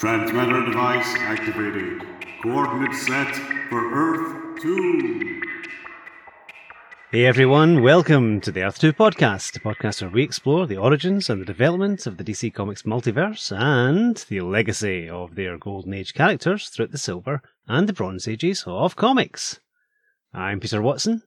[0.00, 2.00] Transmitter device activated.
[2.42, 3.36] Coordinates set
[3.68, 5.42] for Earth 2.
[7.12, 11.28] Hey everyone, welcome to the Earth 2 podcast, a podcast where we explore the origins
[11.28, 16.14] and the development of the DC Comics multiverse and the legacy of their Golden Age
[16.14, 19.60] characters throughout the Silver and the Bronze Ages of comics.
[20.32, 21.24] I'm Peter Watson.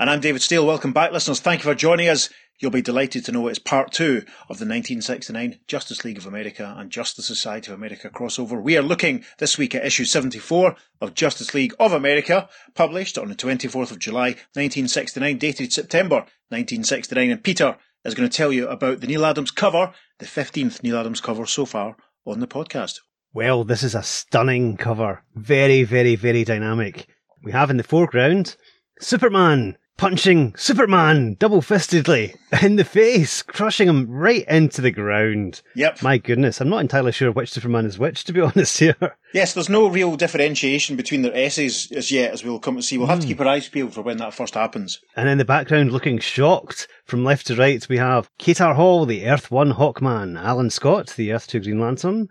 [0.00, 0.66] And I'm David Steele.
[0.66, 1.38] Welcome back, listeners.
[1.38, 2.28] Thank you for joining us.
[2.58, 6.74] You'll be delighted to know it's part two of the 1969 Justice League of America
[6.78, 8.62] and Justice Society of America crossover.
[8.62, 13.28] We are looking this week at issue 74 of Justice League of America, published on
[13.28, 16.16] the 24th of July 1969, dated September
[16.48, 17.30] 1969.
[17.30, 20.96] And Peter is going to tell you about the Neal Adams cover, the 15th Neal
[20.96, 23.00] Adams cover so far on the podcast.
[23.34, 25.22] Well, this is a stunning cover.
[25.34, 27.06] Very, very, very dynamic.
[27.42, 28.56] We have in the foreground
[28.98, 35.62] Superman punching Superman double fistedly in the face, crushing him right into the ground.
[35.74, 36.02] Yep.
[36.02, 39.16] My goodness, I'm not entirely sure which Superman is which, to be honest here.
[39.32, 42.98] Yes, there's no real differentiation between their essays as yet, as we'll come to see.
[42.98, 43.30] We'll have to hmm.
[43.30, 45.00] keep our eyes peeled for when that first happens.
[45.16, 49.26] And in the background, looking shocked from left to right, we have Katar Hol, the
[49.26, 52.28] Earth 1 Hawkman, Alan Scott, the Earth 2 Green Lantern.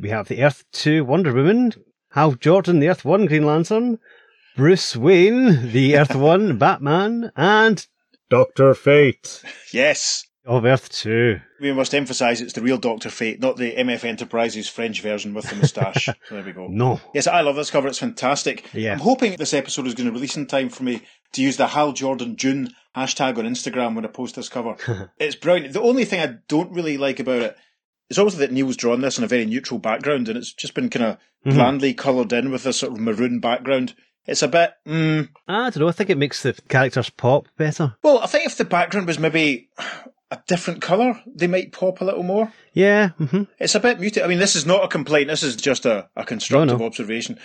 [0.00, 1.72] We have the Earth 2 Wonder Woman,
[2.10, 3.98] Hal Jordan, the Earth 1 Green Lantern,
[4.56, 7.86] Bruce Wayne, the Earth 1 Batman, and
[8.30, 8.74] Dr.
[8.74, 10.24] Fate Yes.
[10.44, 11.40] of Earth 2.
[11.60, 15.48] We must emphasise it's the real Doctor Fate, not the MF Enterprises French version with
[15.48, 16.08] the moustache.
[16.30, 16.68] there we go.
[16.68, 17.00] No.
[17.14, 17.88] Yes, I love this cover.
[17.88, 18.68] It's fantastic.
[18.72, 18.92] Yeah.
[18.92, 21.68] I'm hoping this episode is going to release in time for me to use the
[21.68, 24.76] Hal Jordan June hashtag on Instagram when I post this cover.
[25.18, 25.72] it's brilliant.
[25.72, 27.56] The only thing I don't really like about it
[28.08, 30.90] is obviously that Neal's drawn this on a very neutral background and it's just been
[30.90, 31.54] kind of Mhm.
[31.56, 33.94] blandly coloured in with a sort of maroon background.
[34.26, 37.94] It's a bit, mm, I don't know, I think it makes the characters pop better.
[38.02, 39.68] well, I think if the background was maybe
[40.30, 42.52] a different colour, they might pop a little more.
[42.72, 44.22] Yeah, hmm It's a bit muted.
[44.22, 45.28] I mean, this is not a complaint.
[45.28, 46.86] This is just a, a constructive no.
[46.86, 47.38] observation.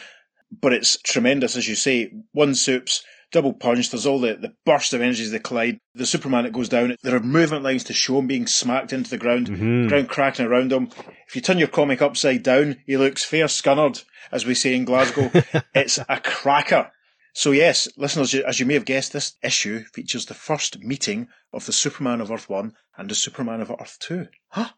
[0.62, 2.12] But it's tremendous, as you say.
[2.32, 3.90] One soups, double punch.
[3.92, 5.80] There's all the, the burst of energy as they collide.
[5.96, 6.96] The Superman that goes down.
[7.04, 9.88] There are movement lines to show him being smacked into the ground, Mhm.
[9.90, 10.90] ground cracking around him.
[11.28, 14.86] If you turn your comic upside down, he looks fair scunnered, as we say in
[14.86, 15.30] Glasgow.
[15.76, 16.92] it's a cracker.
[17.34, 21.66] So yes, listeners, as you may have guessed, this issue features the first meeting of
[21.66, 24.28] the Superman of Earth 1 and the Superman of Earth 2.
[24.50, 24.70] Huh?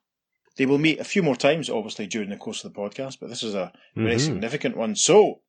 [0.57, 3.29] They will meet a few more times, obviously, during the course of the podcast, but
[3.29, 4.19] this is a very Mhm.
[4.25, 4.95] significant one.
[4.97, 5.41] So,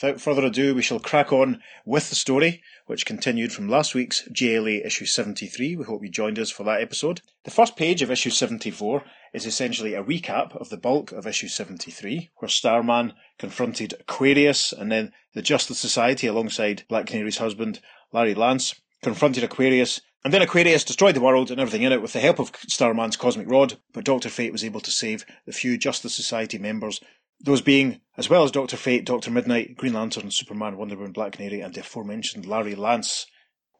[0.00, 4.22] without further ado, we shall crack on with the story, which continued from last week's
[4.28, 5.74] JLA issue 73.
[5.74, 7.20] We hope you joined us for that episode.
[7.44, 9.02] The first page of issue 74
[9.34, 14.92] is essentially a recap of the bulk of issue 73, where Starman confronted Aquarius and
[14.92, 17.80] then the Justice Society alongside Black Canary's husband,
[18.12, 22.12] Larry Lance, confronted Aquarius, and then Aquarius destroyed the world and everything in it with
[22.12, 24.28] the help of Starman's cosmic rod, but Dr.
[24.28, 27.00] Fate was able to save the few Justice Society members,
[27.40, 28.76] those being, as well as Dr.
[28.76, 29.30] Fate, Dr.
[29.30, 33.26] Mid-Nite, Green Lantern, Superman, Wonder Woman, Black Canary, and the aforementioned Larry Lance.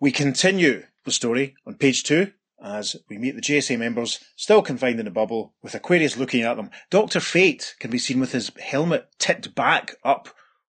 [0.01, 2.33] We continue the story on page two
[2.63, 6.57] as we meet the JSA members still confined in a bubble with Aquarius looking at
[6.57, 6.71] them.
[6.91, 7.21] Dr.
[7.21, 10.29] Fate can be seen with his helmet tipped back up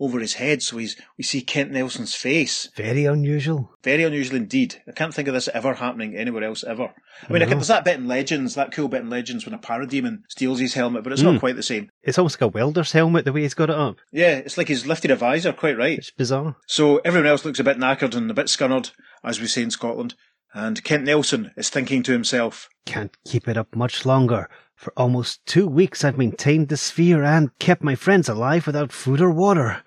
[0.01, 2.71] over his head so he's, we see Kent Nelson's face.
[2.75, 3.71] Very unusual.
[3.85, 4.83] Very unusual indeed.
[4.89, 6.93] I can't think of this ever happening anywhere else ever.
[7.29, 9.55] I mean, I can, there's that bit in Legends, that cool bit in Legends when
[9.55, 11.33] a parademon steals his helmet, but it's Mm.
[11.35, 11.91] not quite the same.
[12.03, 13.97] It's almost like a welder's helmet the way he's got it up.
[14.11, 15.99] Yeah, it's like he's lifted a visor, quite right.
[15.99, 16.57] It's bizarre.
[16.67, 18.91] So everyone else looks a bit knackered and a bit scunnered,
[19.23, 20.15] as we say in Scotland.
[20.55, 24.49] And Kent Nelson is thinking to himself, Can't keep it up much longer.
[24.81, 29.21] For almost two weeks I've maintained the sphere and kept my friends alive without food
[29.21, 29.83] or water.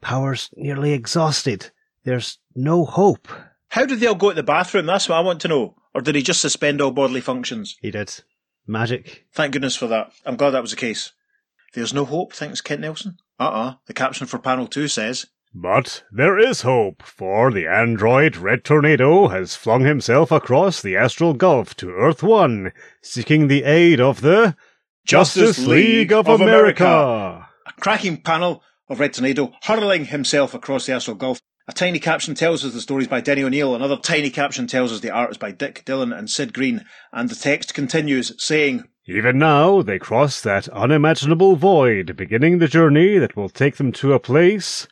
[0.00, 1.70] Power's nearly exhausted.
[2.04, 3.28] There's no hope.
[3.68, 4.86] How did they all go to the bathroom?
[4.86, 5.74] That's what I want to know.
[5.94, 7.76] Or did he just suspend all bodily functions?
[7.82, 8.22] He did.
[8.66, 9.26] Magic.
[9.34, 10.14] Thank goodness for that.
[10.24, 11.12] I'm glad that was the case.
[11.74, 13.18] There's no hope, thinks Kent Nelson.
[13.38, 13.74] Uh-uh.
[13.84, 19.28] The caption for panel two says, But there is hope, for the android Red Tornado
[19.28, 24.56] has flung himself across the astral gulf to Earth One, seeking the aid of the
[25.04, 27.48] Justice League of America.
[27.66, 31.38] a cracking panel of Red Tornado hurling himself across the astral gulf.
[31.68, 33.74] A tiny caption tells us the story's by Denny O'Neil.
[33.74, 36.86] Another tiny caption tells us the art is by Dick Dillin and Sid Greene.
[37.12, 43.18] And the text continues saying, Even now, they cross that unimaginable void, beginning the journey
[43.18, 44.88] that will take them to a place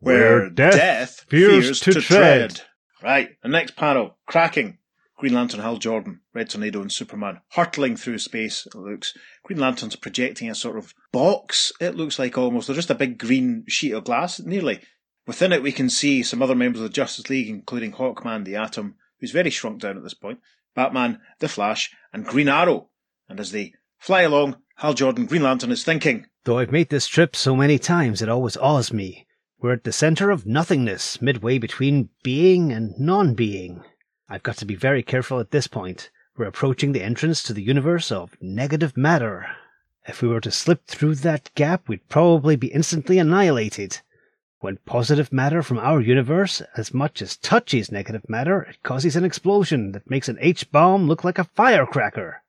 [0.00, 2.50] where death, fears, to, tread.
[2.50, 2.60] tread.
[3.02, 4.78] Right, the next panel, cracking.
[5.18, 9.14] Green Lantern Hal Jordan, Red Tornado and Superman hurtling through space, it looks.
[9.42, 12.68] Green Lantern's projecting a sort of box, it looks like almost.
[12.68, 14.80] They're just a big green sheet of glass, nearly.
[15.26, 18.54] Within it we can see some other members of the Justice League, including Hawkman, the
[18.54, 20.38] Atom, who's very shrunk down at this point,
[20.76, 22.90] Batman, the Flash, and Green Arrow.
[23.28, 27.08] And as they fly along, Hal Jordan, Green Lantern, is thinking, Though I've made this
[27.08, 29.26] trip so many times, it always awes me.
[29.60, 33.82] We're at the center of nothingness, midway between being and non being.
[34.28, 36.10] I've got to be very careful at this point.
[36.36, 39.46] We're approaching the entrance to the universe of negative matter.
[40.06, 43.98] If we were to slip through that gap, we'd probably be instantly annihilated.
[44.60, 49.24] When positive matter from our universe as much as touches negative matter, it causes an
[49.24, 52.44] explosion that makes an H bomb look like a firecracker.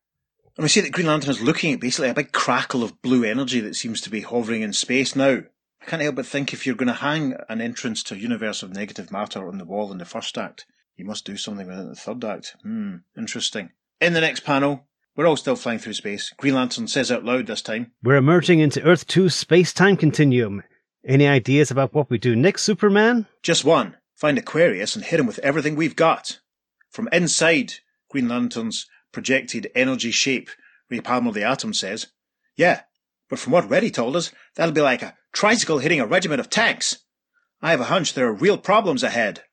[0.57, 3.23] And we see that Green Lantern is looking at basically a big crackle of blue
[3.23, 5.41] energy that seems to be hovering in space now.
[5.81, 8.63] I can't help but think if you're going to hang an entrance to a universe
[8.63, 10.65] of negative matter on the wall in the first act,
[10.95, 12.55] you must do something with it in the third act.
[12.61, 13.71] Hmm, interesting.
[14.01, 16.33] In the next panel, we're all still flying through space.
[16.37, 17.91] Green Lantern says out loud this time.
[18.03, 20.63] We're emerging into Earth 2's space time continuum.
[21.05, 23.27] Any ideas about what we do next, Superman?
[23.41, 23.95] Just one.
[24.15, 26.39] Find Aquarius and hit him with everything we've got.
[26.89, 27.73] From inside
[28.09, 30.49] Green Lantern's projected energy shape,
[30.89, 32.07] Ray Palmer the Atom says,
[32.55, 32.81] Yeah,
[33.29, 36.49] but from what Reddy told us, that'll be like a tricycle hitting a regiment of
[36.49, 36.99] tanks.
[37.61, 39.43] I have a hunch there are real problems ahead.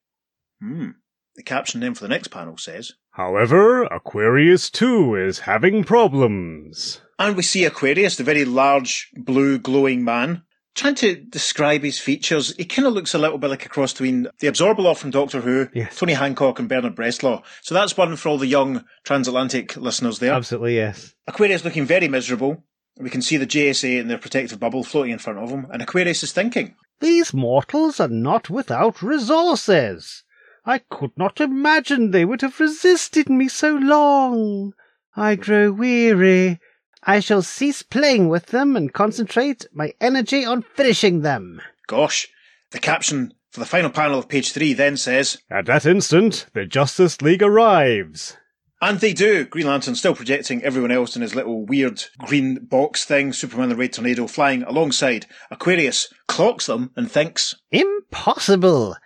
[0.61, 0.91] Hmm.
[1.35, 7.01] The caption then for the next panel says, However, Aquarius too is having problems.
[7.19, 10.43] And we see Aquarius, the very large, blue, glowing man.
[10.75, 13.95] Trying to describe his features, he kind of looks a little bit like a cross
[13.95, 15.97] between the Abzorbaloff from Doctor Who, Yes.
[15.97, 17.43] Tony Hancock, and Bernard Bresslaw.
[17.63, 20.35] So that's one for all the young transatlantic listeners there.
[20.35, 21.15] Absolutely, yes.
[21.27, 22.63] Aquarius looking very miserable.
[22.99, 25.83] We can see the JSA in their protective bubble floating in front of them, and
[25.83, 30.25] Aquarius is thinking, These mortals are not without resources.
[30.65, 34.73] I could not imagine they would have resisted me so long.
[35.15, 36.59] I grow weary.
[37.03, 41.61] I shall cease playing with them and concentrate my energy on finishing them.
[41.87, 42.29] Gosh.
[42.73, 46.65] The caption for the final panel of page three then says, At that instant, the
[46.65, 48.37] Justice League arrives.
[48.81, 49.47] And they do.
[49.47, 53.33] Green Lantern still projecting everyone else in his little weird green box thing.
[53.33, 55.25] Superman the Red Tornado flying alongside.
[55.51, 58.97] Aquarius clocks them and thinks, Impossible!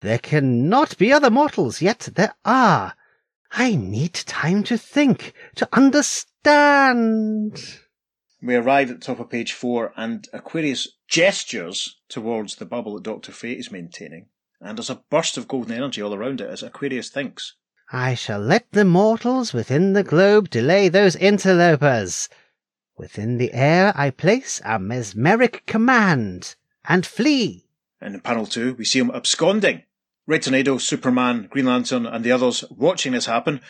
[0.00, 2.94] There cannot be other mortals, yet there are.
[3.52, 7.56] I need time to think, to understand.
[8.42, 13.02] We arrive at the top of page four, and Aquarius gestures towards the bubble that
[13.04, 13.32] Dr.
[13.32, 14.28] Fate is maintaining.
[14.60, 17.54] And there's a burst of golden energy all around it as Aquarius thinks.
[17.92, 22.28] I shall let the mortals within the globe delay those interlopers.
[22.96, 26.54] Within the air I place a mesmeric command,
[26.84, 27.66] and flee.
[28.00, 29.82] And in panel two, we see him absconding.
[30.24, 33.60] Red Tornado, Superman, Green Lantern, and the others watching this happen.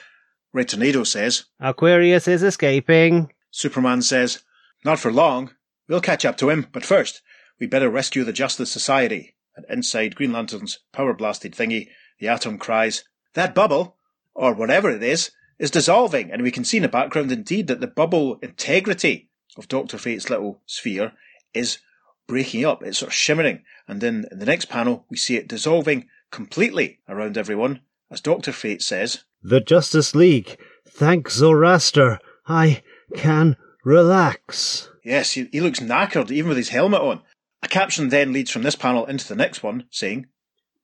[0.53, 3.33] Red Tornado says, Aquarius is escaping.
[3.51, 4.43] Superman says,
[4.85, 5.53] Not for long.
[5.89, 7.23] We'll catch up to him, but first,
[7.59, 9.35] we better rescue the Justice Society.
[9.57, 11.89] And inside Green Lantern's power blasted thingy,
[12.19, 13.97] the Atom cries, That bubble,
[14.41, 17.81] or whatever it is, is dissolving, and we can see in the background indeed that
[17.81, 19.29] the bubble integrity
[19.59, 19.99] of Dr.
[19.99, 21.13] Fate's little sphere
[21.53, 21.79] is
[22.27, 22.83] breaking up.
[22.83, 23.63] It's sort of shimmering.
[23.87, 28.53] And then in the next panel, we see it dissolving completely around everyone, as Dr.
[28.53, 30.59] Fate says, The Justice League.
[30.89, 32.19] thanks Zoroaster.
[32.47, 32.83] I
[33.15, 34.89] can relax.
[35.05, 37.21] Yes, he, he looks knackered even with his helmet on.
[37.63, 40.29] A caption then leads from this panel into the next one, saying,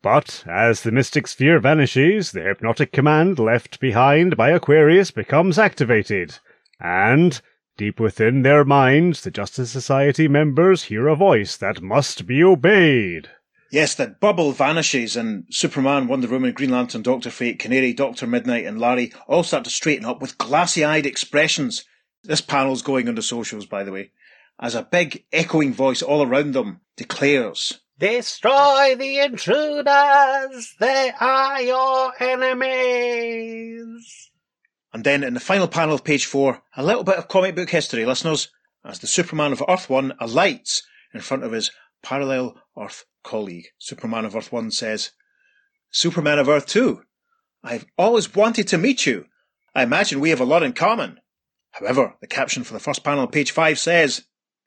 [0.02, 6.38] But as the Mystic Sphere vanishes, the hypnotic command left behind by Aquarius becomes activated.
[6.78, 7.40] And,
[7.76, 13.30] deep within their minds, the Justice Society members hear a voice that must be obeyed.
[13.71, 18.64] Yes, that bubble vanishes and Superman, Wonder Woman, Green Lantern, Doctor Fate, Canary, Doctor Mid-Nite,
[18.64, 21.85] and Larry all start to straighten up with glassy eyed expressions.
[22.23, 24.12] This panel's going the socials, by the way,
[24.61, 30.75] as a big echoing voice all around them declares, Destroy the intruders.
[30.79, 33.97] They are your enemies.
[34.93, 37.71] And then in the final panel of page four, a little bit of comic book
[37.71, 38.50] history, listeners,
[38.85, 40.83] as the Superman of Earth 1 alights
[41.15, 41.71] in front of his
[42.03, 43.67] parallel Earth colleague.
[43.79, 45.12] Superman of Earth 1 says,
[45.91, 47.03] Superman of Earth 2,
[47.65, 49.26] I've always wanted to meet you.
[49.75, 51.21] I imagine we have a lot in common.
[51.73, 54.25] However, the caption for the first panel of page 5 says,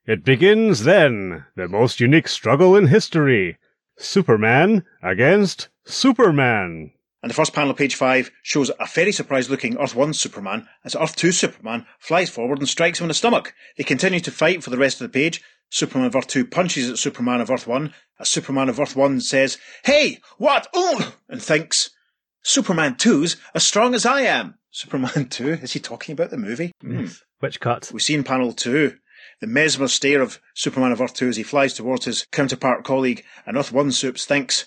[0.09, 3.59] It begins then, the most unique struggle in history.
[3.95, 6.93] Superman against Superman.
[7.21, 10.67] And the first panel of page 5 shows a very surprised looking Earth 1 Superman
[10.83, 13.53] as Earth 2 Superman flies forward and strikes him in the stomach.
[13.77, 15.43] They continue to fight for the rest of the page.
[15.69, 19.21] Superman of Earth 2 punches at Superman of Earth 1 as Superman of Earth 1
[19.21, 20.65] says, Hey, what?
[20.73, 21.13] Oh!
[21.27, 21.91] And thinks,
[22.41, 24.55] Superman 2's as strong as I am.
[24.71, 25.59] Superman 2?
[25.61, 26.71] Is he talking about the movie?
[26.81, 27.05] Hmm.
[27.41, 27.91] Which cut?
[27.93, 28.95] We see in panel 2
[29.39, 33.23] the mesmer stare of Superman of Earth 2 as he flies towards his counterpart colleague,
[33.45, 34.65] and Earth 1 Supes thinks,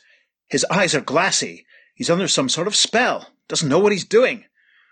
[0.48, 1.66] His eyes are glassy.
[1.94, 3.28] He's under some sort of spell.
[3.48, 4.46] Doesn't know what he's doing.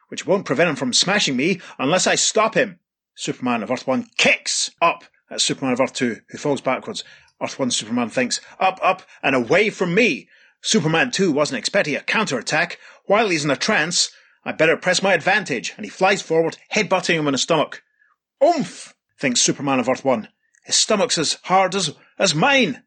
[0.09, 2.79] Which won't prevent him from smashing me unless I stop him.
[3.15, 7.05] Superman of Earth 1 kicks up at Superman of Earth 2, who falls backwards.
[7.43, 10.29] Earth 1 Superman thinks, up, up, and away from me!
[10.61, 12.79] Superman 2 wasn't expecting a counterattack.
[13.07, 14.11] While he's in a trance,
[14.45, 17.83] I better press my advantage, and he flies forward, headbutting him in the stomach.
[18.45, 18.95] Oomph!
[19.21, 20.29] Thinks Superman of Earth 1.
[20.65, 22.83] His stomach's as hard as, as mine.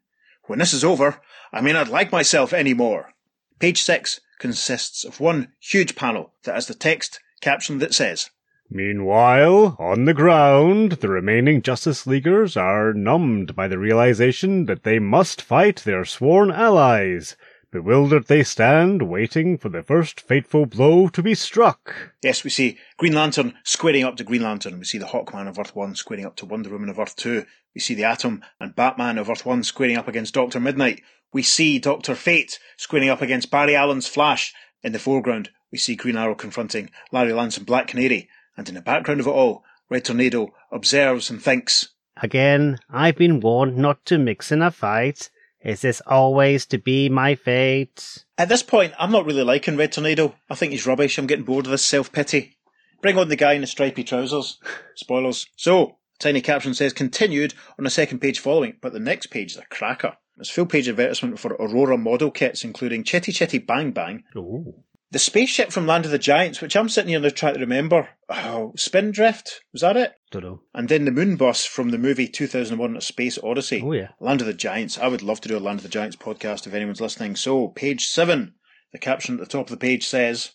[0.46, 1.20] When this is over,
[1.52, 3.14] I may not like myself any more.
[3.60, 8.30] Page 6 consists of one huge panel that has the text caption that says,
[8.68, 14.98] Meanwhile, on the ground, the remaining Justice Leaguers are numbed by the realization that they
[14.98, 17.36] must fight their sworn allies.
[17.74, 22.12] Bewildered they stand, waiting for the first fateful blow to be struck.
[22.22, 24.78] Yes, we see Green Lantern squaring up to Green Lantern.
[24.78, 27.44] We see the Hawkman of Earth 1 squaring up to Wonder Woman of Earth 2.
[27.74, 30.60] We see the Atom and Batman of Earth 1 squaring up against Dr.
[30.60, 31.02] Mid-Nite.
[31.32, 32.14] We see Dr.
[32.14, 34.54] Fate squaring up against Barry Allen's Flash.
[34.84, 38.28] In the foreground, we see Green Arrow confronting Larry Lance and Black Canary.
[38.56, 41.88] And in the background of it all, Red Tornado observes and thinks,
[42.22, 45.28] Again, I've been warned not to mix in a fight.
[45.64, 48.24] Is this always to be my fate?
[48.36, 50.34] At this point, I'm not really liking Red Tornado.
[50.50, 51.16] I think he's rubbish.
[51.16, 52.58] I'm getting bored of this self pity.
[53.00, 54.58] Bring on the guy in the stripy trousers.
[54.94, 55.46] Spoilers.
[55.56, 59.58] So, tiny caption says continued on the second page following, but the next page is
[59.58, 60.16] a cracker.
[60.38, 64.74] It's full page advertisement for Aurora model kits, including Chitty Chitty Bang Bang, Ooh.
[65.14, 68.08] The spaceship from Land of the Giants, which I'm sitting here now trying to remember.
[68.28, 69.60] Oh, Spindrift?
[69.72, 70.12] Was that it?
[70.32, 70.62] Don't know.
[70.74, 73.80] And then the moon bus from the movie 2001 A Space Odyssey.
[73.80, 74.08] Oh, yeah.
[74.18, 74.98] Land of the Giants.
[74.98, 77.36] I would love to do a Land of the Giants podcast if anyone's listening.
[77.36, 78.54] So, page seven.
[78.90, 80.50] The caption at the top of the page says,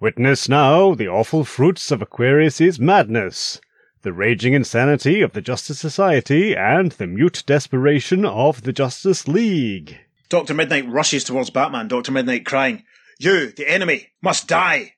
[0.00, 3.60] Witness now the awful fruits of Aquarius's madness,
[4.02, 10.00] the raging insanity of the Justice Society, and the mute desperation of the Justice League.
[10.28, 10.54] Dr.
[10.54, 12.10] Mid-Nite rushes towards Batman, Dr.
[12.10, 12.82] Mid-Nite crying,
[13.22, 14.94] You, the enemy, must die!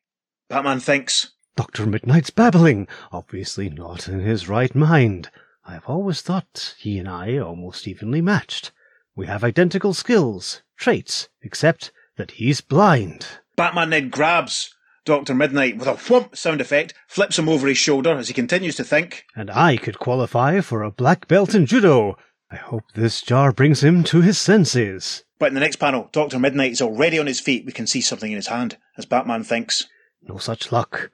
[0.48, 1.86] Batman thinks, Dr.
[1.86, 5.28] Mid-Nite's babbling, obviously not in his right mind.
[5.64, 8.70] I have always thought he and I almost evenly matched.
[9.16, 13.26] We have identical skills, traits, except that he's blind.
[13.56, 14.72] Batman then grabs
[15.04, 15.34] Dr.
[15.34, 18.84] Mid-Nite with a whump sound effect, flips him over his shoulder as he continues to
[18.84, 22.16] think, And I could qualify for a black belt in judo.
[22.52, 25.24] I hope this jar brings him to his senses.
[25.42, 26.38] But in the next panel, Dr.
[26.38, 27.66] Mid-Nite is already on his feet.
[27.66, 29.88] We can see something in his hand as Batman thinks,
[30.22, 31.10] No such luck.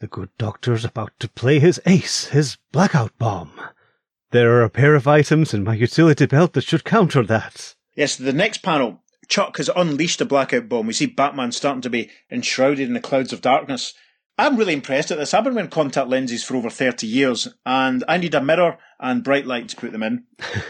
[0.00, 3.52] The good doctor's about to play his ace, his blackout bomb.
[4.32, 7.76] There are a pair of items in my utility belt that should counter that.
[7.94, 10.88] Yes, the next panel, Chuck has unleashed a blackout bomb.
[10.88, 13.94] We see Batman starting to be enshrouded in the clouds of darkness.
[14.38, 15.34] I'm really impressed at this.
[15.34, 19.24] I've been wearing contact lenses for over 30 years, and I need a mirror and
[19.24, 20.24] bright light to put them in.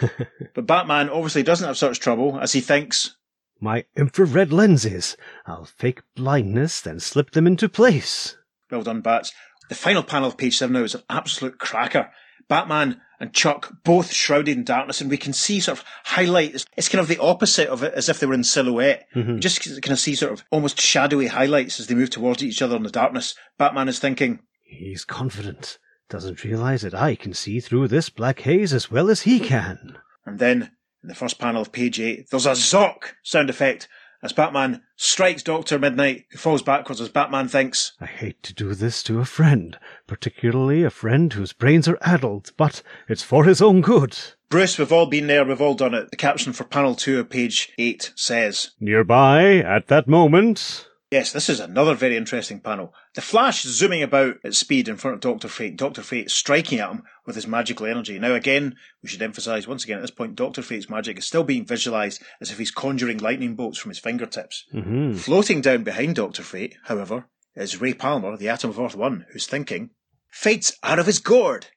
[0.55, 3.17] but Batman obviously doesn't have such trouble as he thinks,
[3.61, 5.19] My infrared lenses.
[5.47, 8.39] I'll fake blindness, then slip them into place.
[8.71, 9.35] Well done, Bats.
[9.69, 12.11] The final panel of page 7 now is an absolute cracker.
[12.49, 16.65] Batman and Chuck both shrouded in darkness, and we can see sort of highlights.
[16.77, 19.07] It's, kind of the opposite of it, as if they were in silhouette.
[19.15, 19.35] Mm-hmm.
[19.35, 22.63] We just kind of see sort of almost shadowy highlights as they move towards each
[22.63, 23.35] other in the darkness.
[23.59, 25.79] Batman is thinking, He's confident.
[26.09, 29.99] Doesn't realize that I can see through this black haze as well as he can.
[30.25, 30.71] and then
[31.03, 33.89] in the first panel of page 8, there's a Zock sound effect
[34.23, 35.79] as Batman strikes Dr.
[35.79, 39.79] Mid-Nite, who falls backwards as Batman thinks, I hate to do this to a friend,
[40.07, 44.19] particularly a friend whose brains are addled, but it's for his own good.
[44.51, 46.11] Bruce, we've all been there, we've all done it.
[46.11, 51.49] The caption for panel 2 of page 8 says, Nearby, at that moment, Yes, this
[51.49, 52.93] is another very interesting panel.
[53.15, 55.49] The Flash is zooming about at speed in front of Dr.
[55.49, 55.77] Fate.
[55.77, 56.03] Dr.
[56.03, 58.19] Fate striking at him with his magical energy.
[58.19, 60.61] Now, again, we should emphasise once again at this point, Dr.
[60.61, 64.67] Fate's magic is still being visualised as if he's conjuring lightning bolts from his fingertips.
[64.75, 65.15] Mm-hmm.
[65.15, 66.43] Floating down behind Dr.
[66.43, 69.91] Fate, however, is Ray Palmer, the Atom of Earth 1, who's thinking,
[70.29, 71.69] Fate's out of his gourd!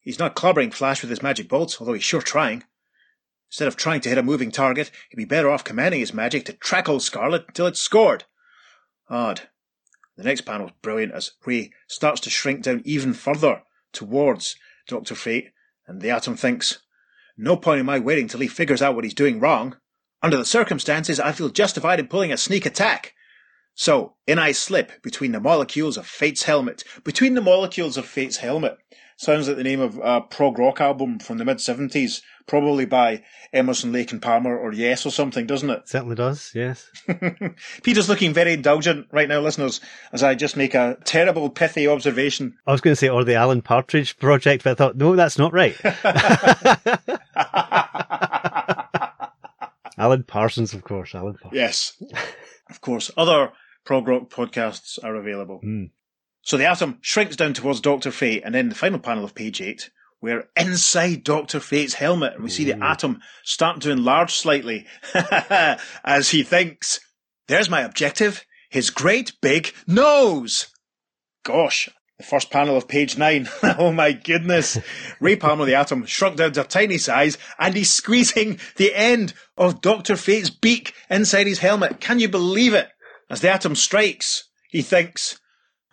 [0.00, 2.64] He's not clobbering Flash with his magic bolts, although he's sure trying.
[3.48, 6.44] Instead of trying to hit a moving target, he'd be better off commanding his magic
[6.44, 8.24] to trackle Scarlet until it's scored.
[9.08, 9.48] Odd.
[10.16, 14.56] The next panel is brilliant as Ray starts to shrink down even further towards
[14.88, 15.14] Dr.
[15.14, 15.50] Fate,
[15.86, 16.78] and the Atom thinks,
[17.36, 19.76] No point in my waiting till he figures out what he's doing wrong.
[20.22, 23.14] Under the circumstances, I feel justified in pulling a sneak attack.
[23.74, 26.82] So, in I slip between the molecules of Fate's helmet.
[27.04, 28.78] Between the molecules of Fate's helmet.
[29.18, 33.22] Sounds like the name of a prog rock album from the mid 70s, probably by
[33.50, 35.88] Emerson, Lake and Palmer or Yes or something, doesn't it?
[35.88, 36.90] Certainly does, yes.
[37.82, 39.80] Peter's looking very indulgent right now, listeners,
[40.12, 42.58] as I just make a terrible, pithy observation.
[42.66, 45.38] I was going to say, or the Alan Partridge project, but I thought, no, that's
[45.38, 45.74] not right.
[49.98, 51.14] Alan Parsons, of course.
[51.14, 51.52] Alan Parsons.
[51.54, 52.02] yes.
[52.68, 53.52] Of course, other
[53.84, 55.60] prog rock podcasts are available.
[55.62, 55.84] Hmm.
[56.46, 58.12] So the atom shrinks down towards Dr.
[58.12, 59.90] Fate, and then the final panel of page 8,
[60.22, 61.58] we're inside Dr.
[61.58, 62.84] Fate's helmet and we see the mm.
[62.84, 64.86] atom starting to enlarge slightly
[66.04, 67.00] as he thinks,
[67.48, 70.68] there's my objective, his great big nose.
[71.44, 73.48] Gosh, the first panel of page nine.
[73.76, 74.78] oh my goodness.
[75.20, 79.34] Ray Palmer, the atom, shrunk down to a tiny size and he's squeezing the end
[79.56, 80.14] of Dr.
[80.14, 82.00] Fate's beak inside his helmet.
[82.00, 82.88] Can you believe it?
[83.28, 85.40] As the atom strikes, he thinks,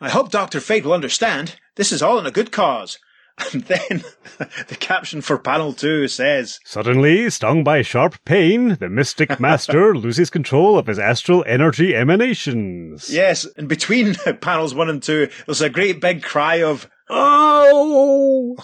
[0.04, 0.60] I hope Dr.
[0.60, 1.56] Fate will understand.
[1.76, 3.00] This is all in a good cause.
[3.54, 4.04] And then
[4.68, 10.30] the caption for panel two says, Suddenly, stung by sharp pain, the mystic master loses
[10.30, 13.10] control of his astral energy emanations.
[13.10, 18.56] Yes, and between panels one and two, there's a great big cry of, Oh!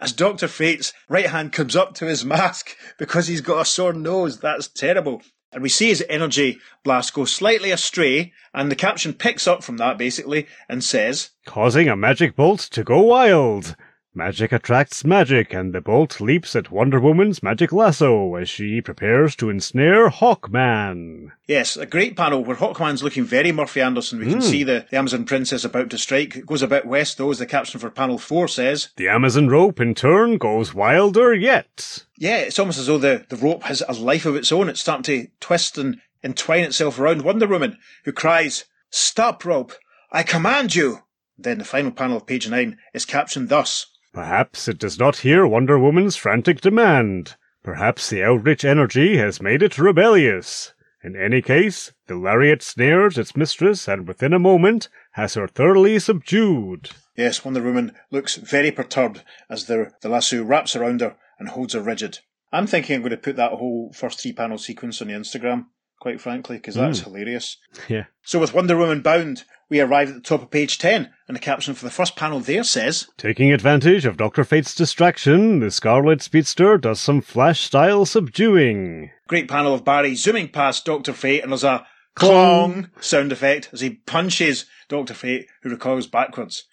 [0.00, 0.48] as Dr.
[0.48, 4.40] Fate's right hand comes up to his mask because he's got a sore nose.
[4.40, 5.22] That's terrible.
[5.52, 9.78] And we see his energy blast go slightly astray, and the caption picks up from
[9.78, 13.74] that basically and says, Causing a magic bolt to go wild.
[14.18, 19.36] Magic attracts magic, and the bolt leaps at Wonder Woman's magic lasso as she prepares
[19.36, 21.30] to ensnare Hawkman.
[21.46, 24.18] Yes, a great panel where Hawkman's looking very Murphy Anderson.
[24.18, 24.40] We can hmm.
[24.40, 26.34] see the, the Amazon Princess about to strike.
[26.34, 28.88] It goes a bit west though, as the caption for panel four says.
[28.96, 32.04] The Amazon rope, in turn, goes wilder yet.
[32.16, 34.68] Yeah, it's almost as though the, the rope has a life of its own.
[34.68, 39.74] It's starting to twist and entwine itself around Wonder Woman, who cries, Stop, rope!
[40.10, 41.04] I command you!
[41.38, 43.86] Then the final panel of page nine is captioned thus.
[44.12, 47.36] Perhaps it does not hear Wonder Woman's frantic demand.
[47.62, 50.72] Perhaps the Eldritch energy has made it rebellious.
[51.02, 55.98] In any case, the lariat snares its mistress and within a moment has her thoroughly
[55.98, 56.90] subdued.
[57.16, 61.74] Yes, Wonder Woman looks very perturbed as the, the lasso wraps around her and holds
[61.74, 62.20] her rigid.
[62.52, 65.66] I'm thinking I'm going to put that whole first three panel sequence on the Instagram,
[66.00, 67.10] quite frankly, because that's hmm.
[67.10, 67.58] hilarious.
[67.88, 68.04] Yeah.
[68.22, 71.40] So with Wonder Woman bound, we arrive at the top of page 10, and the
[71.40, 74.44] caption for the first panel there says, Taking advantage of Dr.
[74.44, 79.10] Fate's distraction, the Scarlet Speedster does some flash style subduing.
[79.26, 81.12] Great panel of Barry zooming past Dr.
[81.12, 85.14] Fate, and there's a clong sound effect as he punches Dr.
[85.14, 86.64] Fate, who recoils backwards.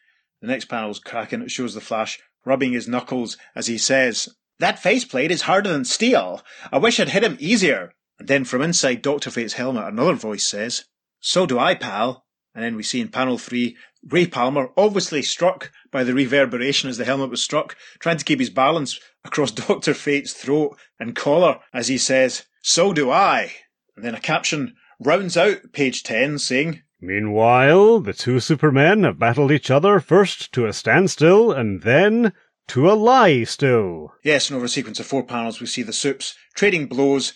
[0.41, 1.41] The next panel's cracking.
[1.41, 4.29] It shows the Flash rubbing his knuckles as he says,
[4.59, 6.41] That faceplate is harder than steel.
[6.71, 7.93] I wish I'd hit him easier.
[8.19, 9.31] And then from inside Dr.
[9.31, 10.85] Fate's helmet, another voice says,
[11.19, 12.24] So do I, pal.
[12.55, 13.75] And then we see in panel three,
[14.07, 18.39] Ray Palmer, obviously struck by the reverberation as the helmet was struck, trying to keep
[18.39, 19.93] his balance across Dr.
[19.93, 23.51] Fate's throat and collar as he says, So do I.
[23.95, 29.51] And then a caption rounds out page 10 saying, Meanwhile, the two Supermen have battled
[29.51, 32.31] each other first to a standstill and then
[32.69, 34.13] to a lie still.
[34.23, 37.33] Yes, and over a sequence of four panels, we see the soups trading blows,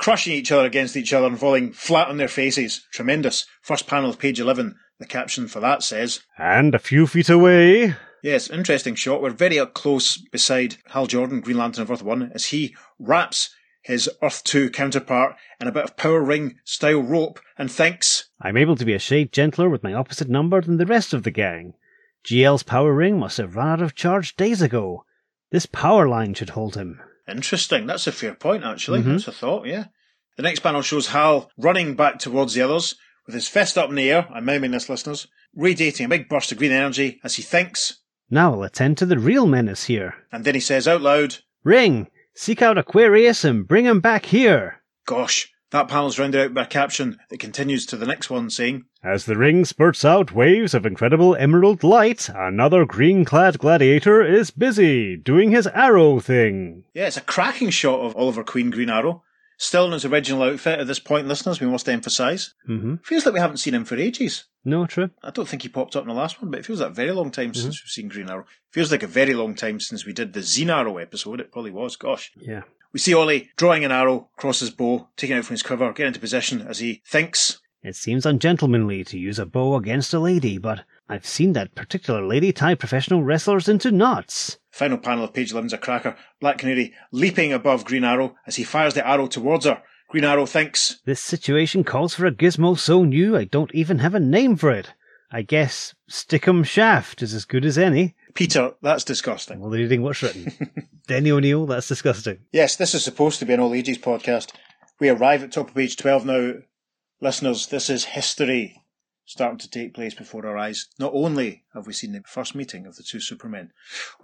[0.00, 2.86] crushing each other against each other and falling flat on their faces.
[2.90, 3.44] Tremendous.
[3.60, 4.74] First panel of page 11.
[4.98, 9.22] The caption for that says, And a few feet away, Yes, interesting shot.
[9.22, 13.54] We're very up close beside Hal Jordan, Green Lantern of Earth 1, as he wraps
[13.82, 18.58] his Earth 2 counterpart in a bit of power ring style rope and thinks, I'm
[18.58, 21.30] able to be a shade gentler with my opposite number than the rest of the
[21.30, 21.74] gang.
[22.24, 25.04] GL's power ring must have run out of charge days ago.
[25.50, 27.00] This power line should hold him.
[27.30, 27.86] Interesting.
[27.86, 29.00] That's a fair point, actually.
[29.00, 29.12] Mm-hmm.
[29.12, 29.84] That's a thought, yeah.
[30.36, 32.94] The next panel shows Hal running back towards the others
[33.26, 34.26] with his fist up in the air.
[34.32, 35.26] I'm miming this, listeners.
[35.54, 37.98] Radiating a big burst of green energy as he thinks,
[38.30, 40.14] Now I'll attend to the real menace here.
[40.32, 42.08] and then he says out loud, Ring!
[42.34, 44.80] Seek out Aquarius and bring him back here!
[45.06, 48.84] Gosh, that panel's rounded out by a caption that continues to the next one saying,
[49.02, 54.50] as the ring spurts out waves of incredible emerald light, another green clad gladiator is
[54.50, 56.84] busy doing his arrow thing.
[56.92, 59.22] Yeah, it's a cracking shot of Oliver Queen Green Arrow.
[59.56, 62.54] Still in his original outfit at this point, listeners, we must emphasise.
[62.66, 62.96] Mm-hmm.
[63.02, 64.44] Feels like we haven't seen him for ages.
[64.64, 65.10] No, true.
[65.22, 66.94] I don't think he popped up in the last one, but it feels like a
[66.94, 68.46] very long time since we've seen Green Arrow.
[68.70, 71.40] Feels like a very long time since we did the Zine Arrow episode.
[71.40, 72.32] It probably was, gosh.
[72.36, 72.62] Yeah.
[72.92, 75.92] We see Ollie drawing an arrow across his bow, taking it out from his quiver,
[75.92, 80.18] getting into position as he thinks, It seems ungentlemanly to use a bow against a
[80.18, 84.58] lady, but I've seen that particular lady tie professional wrestlers into knots.
[84.70, 86.16] Final panel of page 11's a cracker.
[86.40, 89.82] Black Canary leaping above Green Arrow as he fires the arrow towards her.
[90.08, 94.14] Green Arrow thinks, This situation calls for a gizmo so new I don't even have
[94.14, 94.92] a name for it.
[95.30, 98.16] I guess Stickum Shaft is as good as any.
[98.34, 99.60] Peter, that's disgusting.
[99.60, 100.52] Well, reading what's written.
[101.06, 102.38] Denny O'Neil, that's disgusting.
[102.52, 104.52] Yes, this is supposed to be an all ages podcast.
[104.98, 106.52] We arrive at top of page 12 now.
[107.20, 108.82] Listeners, this is history
[109.24, 110.88] starting to take place before our eyes.
[110.98, 113.72] Not only have we seen the first meeting of the two Supermen,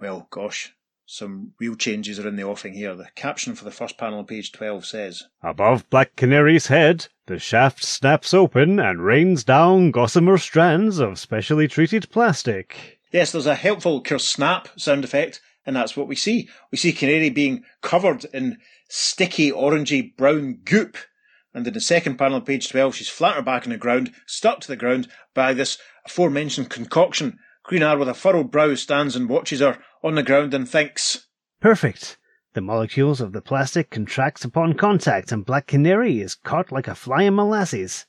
[0.01, 0.73] well, gosh,
[1.05, 2.93] some real changes are in the offing here.
[2.93, 7.39] The caption for the first panel on page 12 says, Above Black Canary's head, the
[7.39, 12.96] shaft snaps open and rains down gossamer strands of specially treated plastic.
[13.11, 16.49] Yes, there's a helpful snap sound effect And that's what we see.
[16.71, 18.57] We see Canary being covered in
[18.89, 20.97] sticky, orangey brown goop.
[21.53, 24.61] And in the second panel, page 12, she's flat her back on the ground, stuck
[24.61, 27.39] to the ground by this aforementioned concoction.
[27.63, 31.27] Green Arrow with a furrowed brow stands and watches her on the ground and thinks,
[31.59, 32.17] Perfect.
[32.53, 36.95] The molecules of the plastic contract upon contact, and Black Canary is caught like a
[36.95, 38.05] fly in molasses.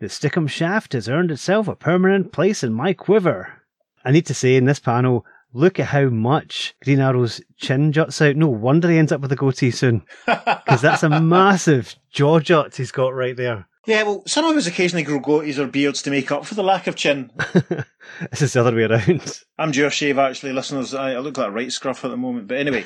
[0.00, 3.62] The stickum shaft has earned itself a permanent place in my quiver.
[4.06, 8.22] I need to say in this panel, look at how much Green Arrow's chin juts
[8.22, 8.36] out.
[8.36, 10.04] No wonder he ends up with a goatee soon.
[10.26, 13.68] Because that's a massive jaw jut he's got right there.
[13.86, 16.62] Yeah, well, some of us occasionally grow goatees or beards to make up for the
[16.62, 17.30] lack of chin.
[18.30, 19.42] this is the other way around.
[19.58, 20.92] I'm due a shave, actually, listeners.
[20.92, 22.48] I, I look like a right scruff at the moment.
[22.48, 22.84] But anyway,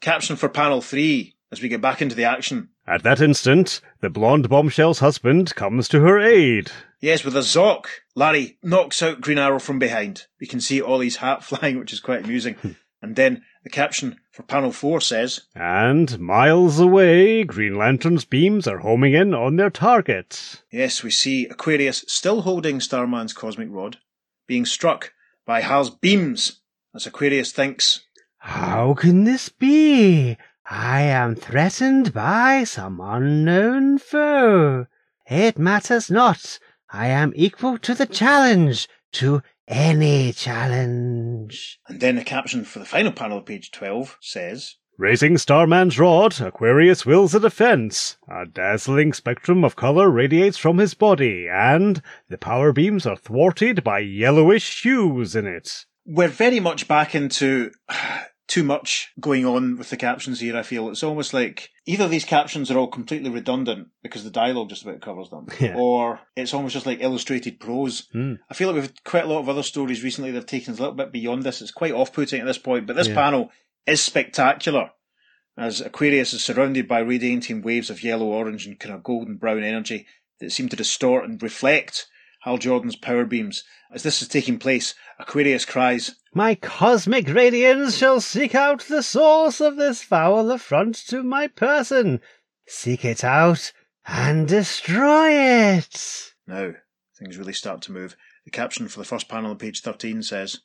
[0.00, 2.68] caption for panel three as we get back into the action.
[2.86, 6.70] At that instant, the blonde bombshell's husband comes to her aid.
[7.00, 10.26] Yes, with a zock, Larry knocks out Green Arrow from behind.
[10.40, 12.54] We can see Ollie's hat flying, which is quite amusing.
[12.54, 12.70] Hmm.
[13.02, 18.78] and then the caption for panel four says, And miles away, Green Lantern's beams are
[18.78, 20.62] homing in on their target.
[20.70, 23.98] Yes, we see Aquarius still holding Starman's cosmic rod,
[24.46, 25.12] being struck
[25.46, 26.60] by Hal's beams
[26.94, 28.00] as Aquarius thinks,
[28.38, 30.36] How can this be?
[30.66, 34.86] I am threatened by some unknown foe.
[35.26, 36.58] It matters not.
[36.90, 41.80] I am equal to the challenge, to any challenge.
[41.88, 46.40] And then the caption for the final panel of page 12 says, Raising Starman's rod,
[46.40, 48.16] Aquarius wills a defense.
[48.28, 53.82] A dazzling spectrum of color radiates from his body, and the power beams are thwarted
[53.82, 55.84] by yellowish hues in it.
[56.06, 57.72] We're very much back into
[58.46, 60.90] too much going on with the captions here, I feel.
[60.90, 65.00] It's almost like either these captions are all completely redundant because the dialogue just about
[65.00, 65.74] covers them, Yeah.
[65.76, 68.06] or it's almost just like illustrated prose.
[68.12, 68.34] Hmm.
[68.50, 70.72] I feel like we've had quite a lot of other stories recently that have taken
[70.74, 71.62] us a little bit beyond this.
[71.62, 73.14] It's quite off putting at this point, but this Yeah.
[73.14, 73.50] panel
[73.86, 74.90] is spectacular.
[75.56, 79.62] As Aquarius is surrounded by radiating waves of yellow, orange, and kind of golden brown
[79.62, 80.06] energy
[80.40, 82.08] that seem to distort and reflect
[82.44, 83.64] Hal Jordan's power beams.
[83.90, 89.62] As this is taking place, Aquarius cries, My cosmic radiance shall seek out the source
[89.62, 92.20] of this foul affront to my person.
[92.66, 93.72] Seek it out
[94.06, 96.34] and destroy it.
[96.46, 96.72] Now,
[97.18, 98.14] things really start to move.
[98.44, 100.60] The caption for the first panel on page 13 says,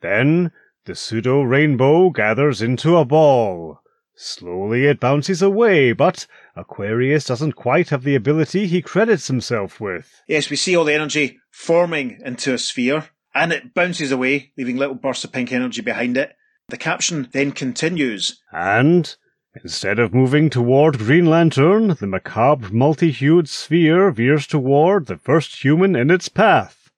[0.00, 0.50] Then
[0.86, 3.82] the pseudo rainbow gathers into a ball.
[4.20, 6.26] Slowly it bounces away, but
[6.56, 10.24] Aquarius doesn't quite have the ability he credits himself with.
[10.26, 14.76] Yes, we see all the energy forming into a sphere, and it bounces away, leaving
[14.76, 16.34] little bursts of pink energy behind it.
[16.68, 19.16] The caption then continues, And,
[19.62, 25.94] instead of moving toward Green Lantern, the macabre multi-hued sphere veers toward the first human
[25.94, 26.90] in its path.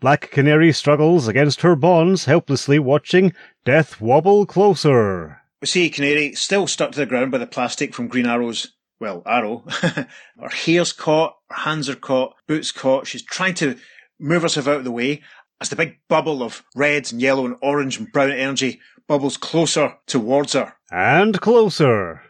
[0.00, 3.34] Black Canary struggles against her bonds, helplessly watching
[3.66, 5.42] death wobble closer.
[5.60, 9.22] We see Canary still stuck to the ground by the plastic from Green Arrow's, well,
[9.24, 9.64] arrow.
[9.68, 10.08] her
[10.50, 13.06] hair's caught, her hands are caught, boots caught.
[13.06, 13.76] She's trying to
[14.18, 15.22] move herself out of the way
[15.60, 19.94] as the big bubble of red and yellow and orange and brown energy bubbles closer
[20.06, 20.74] towards her.
[20.90, 22.22] And closer.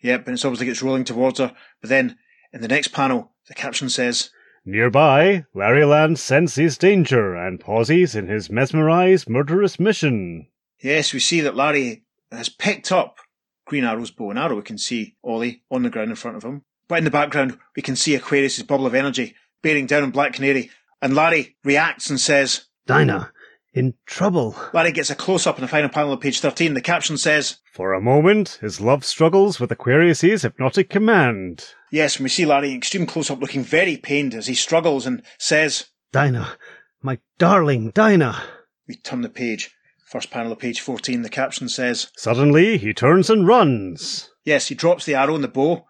[0.00, 1.54] Yep, and it's almost like it's rolling towards her.
[1.80, 2.18] But then,
[2.52, 4.30] in the next panel, the caption says,
[4.64, 10.48] Nearby, Larry Lance senses danger and pauses in his mesmerized, murderous mission.
[10.80, 13.18] Yes, we see that Larry has picked up
[13.66, 14.56] Green Arrow's bow and arrow.
[14.56, 16.62] We can see Ollie on the ground in front of him.
[16.88, 20.34] But in the background, we can see Aquarius' bubble of energy bearing down on Black
[20.34, 20.70] Canary.
[21.00, 23.32] And Larry reacts and says, Dinah,
[23.72, 24.56] in trouble.
[24.72, 26.74] Larry gets a close up in the final panel of page 13.
[26.74, 31.64] The caption says, For a moment, his love struggles with Aquarius's hypnotic command.
[31.90, 35.06] Yes, and we see Larry in extreme close up looking very pained as he struggles
[35.06, 36.56] and says, Dinah,
[37.00, 38.42] my darling Dinah.
[38.86, 39.70] We turn the page.
[40.12, 44.28] First panel of page 14, the caption says, Suddenly, he turns and runs.
[44.44, 45.86] Yes, he drops the arrow and the bow,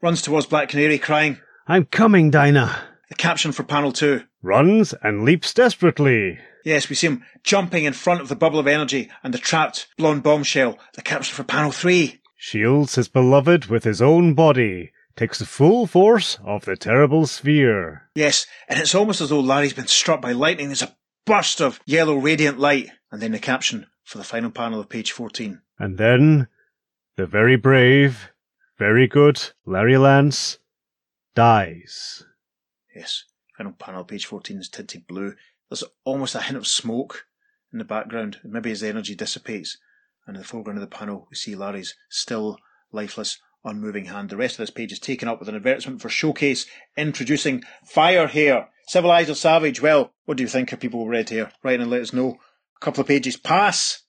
[0.00, 2.74] runs towards Black Canary crying, I'm coming, Dinah.
[3.10, 4.22] the caption for panel 2.
[4.40, 6.38] Runs and leaps desperately.
[6.64, 9.88] Yes, we see him jumping in front of the bubble of energy and the trapped
[9.98, 12.22] blonde bombshell, the caption for panel 3.
[12.38, 14.92] Shields his beloved with his own body.
[15.14, 18.08] Takes the full force of the terrible sphere.
[18.14, 20.68] Yes, and it's almost as though Larry's been struck by lightning.
[20.68, 22.88] There's a burst of yellow radiant light.
[23.10, 25.60] And then the caption for the final panel of page 14.
[25.78, 26.48] And then,
[27.16, 28.30] the very brave,
[28.78, 30.58] very good Larry Lance
[31.34, 32.24] dies.
[32.94, 33.24] Yes,
[33.56, 35.34] final panel, page 14 is tinted blue.
[35.68, 37.26] There's almost a hint of smoke
[37.72, 39.78] in the background, maybe as the energy dissipates.
[40.26, 42.58] And in the foreground of the panel, we see Larry's still,
[42.92, 44.30] lifeless, unmoving hand.
[44.30, 46.66] The rest of this page is taken up with an advertisement for Showcase
[46.96, 48.68] introducing Firehair.
[48.86, 49.82] Civilized or Savage?
[49.82, 51.52] Well, what do you think of people with red hair?
[51.62, 52.38] Write and let us know.
[52.80, 54.02] A couple of pages pass,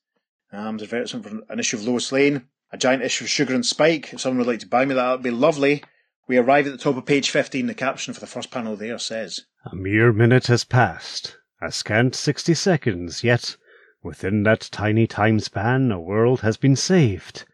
[0.51, 3.65] Um, there's advertisement for an issue of Lois Lane, a giant issue of Sugar and
[3.65, 4.13] Spike.
[4.13, 5.83] If someone would like to buy me that, that'd be lovely.
[6.27, 7.65] We arrive at the top of page 15.
[7.67, 12.15] The caption for the first panel there says, A mere minute has passed, a scant
[12.15, 13.57] sixty seconds, yet
[14.03, 17.45] within that tiny time span a world has been saved.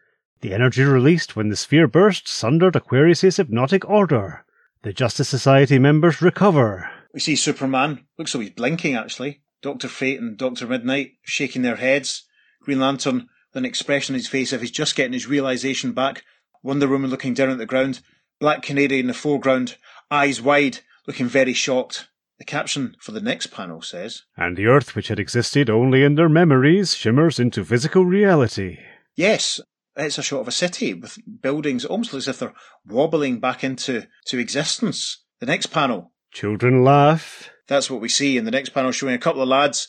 [0.42, 4.44] The energy released when the sphere burst sundered Aquarius's hypnotic order.
[4.82, 6.90] The Justice Society members recover.
[7.12, 8.06] We see Superman.
[8.18, 9.40] Looks like he's blinking, actually.
[9.62, 9.88] Dr.
[9.88, 10.66] Fate and Dr.
[10.66, 12.24] Mid-Nite shaking their heads.
[12.62, 16.24] Green Lantern with an expression on his face if he's just getting his realization back.
[16.62, 18.00] Wonder Woman looking down at the ground.
[18.38, 19.76] Black Canary in the foreground,
[20.10, 22.08] eyes wide, looking very shocked.
[22.38, 26.16] The caption for the next panel says, And the Earth, which had existed only in
[26.16, 28.78] their memories, shimmers into physical reality.
[29.14, 29.58] Yes,
[29.96, 32.52] it's a shot of a city with buildings almost as if they're
[32.86, 35.24] wobbling back into to existence.
[35.40, 37.48] The next panel, Children laugh.
[37.68, 38.36] That's what we see.
[38.36, 39.88] In the next panel, showing a couple of lads,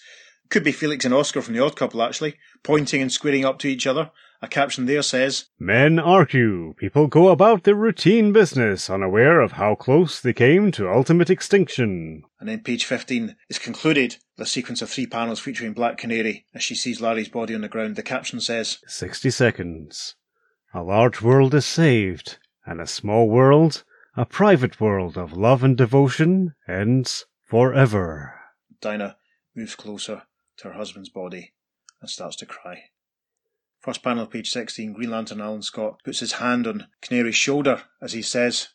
[0.49, 3.67] could be Felix and Oscar from the Odd Couple actually, pointing and squaring up to
[3.67, 4.11] each other.
[4.39, 6.75] A caption there says, Men argue.
[6.77, 12.21] People go about their routine business, unaware of how close they came to ultimate extinction.
[12.39, 16.45] and then page 15 is concluded with a sequence of three panels featuring Black Canary
[16.53, 17.95] as she sees Larry's body on the ground.
[17.95, 20.15] The caption says, Sixty seconds.
[20.71, 23.83] A large world is saved, and a small world,
[24.15, 28.33] a private world of love and devotion, ends forever.
[28.81, 29.17] Dinah
[29.55, 30.23] moves closer
[30.57, 31.53] to her husband's body
[32.01, 32.83] and starts to cry.
[33.79, 38.13] First panel, page 16, Green Lantern Alan Scott puts his hand on Canary's shoulder as
[38.13, 38.69] he says,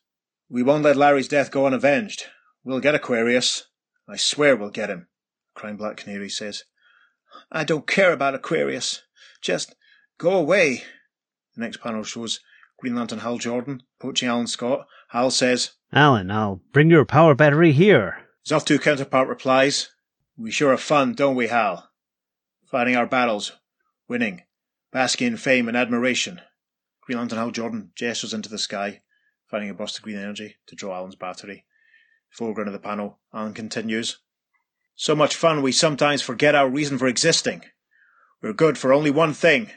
[0.48, 2.26] We won't let Larry's death go unavenged.
[2.64, 3.66] We'll get Aquarius.
[4.08, 5.08] I swear we'll get him.
[5.54, 6.64] Crying Black Canary says,
[7.50, 9.02] I don't care about Aquarius.
[9.40, 9.74] Just
[10.18, 10.84] go away.
[11.54, 12.40] The next panel shows
[12.78, 14.86] Green Lantern Hal Jordan approaching Alan Scott.
[15.10, 18.21] Hal says, Alan, I'll bring your power battery here.
[18.44, 19.90] 2 counterpart replies,
[20.36, 21.90] We sure have fun, don't we, Hal?
[22.70, 23.52] Fighting our battles,
[24.08, 24.42] winning,
[24.90, 26.40] basking in fame and admiration.
[27.02, 29.02] Green Lantern Hal Jordan gestures into the sky,
[29.50, 31.66] finding a burst of green energy to draw Alan's battery.
[32.30, 34.18] Foreground of the panel, Alan continues,
[34.94, 37.62] So much fun we sometimes forget our reason for existing.
[38.40, 39.70] We're good for only one thing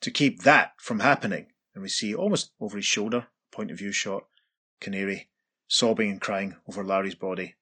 [0.00, 1.46] to keep that from happening.
[1.74, 4.24] And we see almost over his shoulder, point of view shot,
[4.80, 5.28] Canary
[5.68, 7.56] sobbing and crying over Larry's body.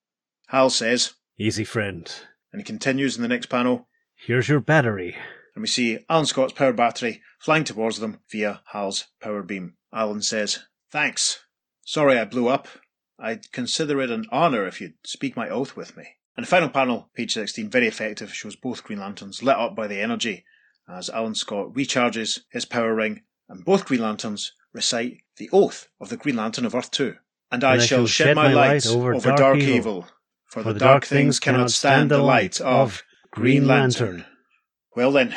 [0.49, 2.13] Hal says, Easy, friend.
[2.53, 5.17] and he continues in the next panel, Here's your battery.
[5.55, 9.75] and we see Alan Scott's power battery flying towards them via Hal's power beam.
[9.93, 11.45] Alan says, Thanks.
[11.85, 12.69] Sorry I blew up.
[13.19, 16.05] I'd consider it an honour if you'd speak my oath with me.
[16.37, 19.87] And the final panel, page 16, very effective, shows both Green Lanterns lit up by
[19.87, 20.45] the energy
[20.89, 26.09] as Alan Scott recharges his power ring, and both Green Lanterns recite the oath of
[26.09, 27.15] the Green Lantern of Earth 2.
[27.53, 30.07] And I, shall shed my light over, dark, evil,
[30.63, 34.25] for, the dark things cannot stand the light of Green Lantern.
[34.95, 35.35] Well then,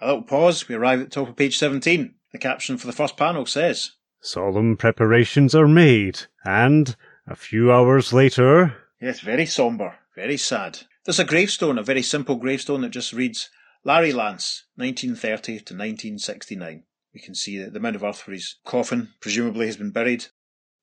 [0.00, 0.68] a little pause.
[0.68, 2.14] We arrive at the top of page 17.
[2.32, 6.94] The caption for the first panel says, Solemn preparations are made, and
[7.26, 10.80] a few hours later, Yes, very sombre, very sad.
[11.04, 13.48] There's a gravestone, a very simple gravestone that just reads
[13.84, 16.82] Larry Lance, 1930 to 1969.
[17.14, 20.26] We can see that the amount of earth where his coffin presumably has been buried.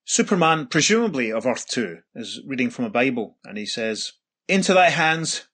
[0.08, 4.14] Superman, presumably of Earth 2, is reading from a Bible and he says,
[4.48, 5.48] Into thy hands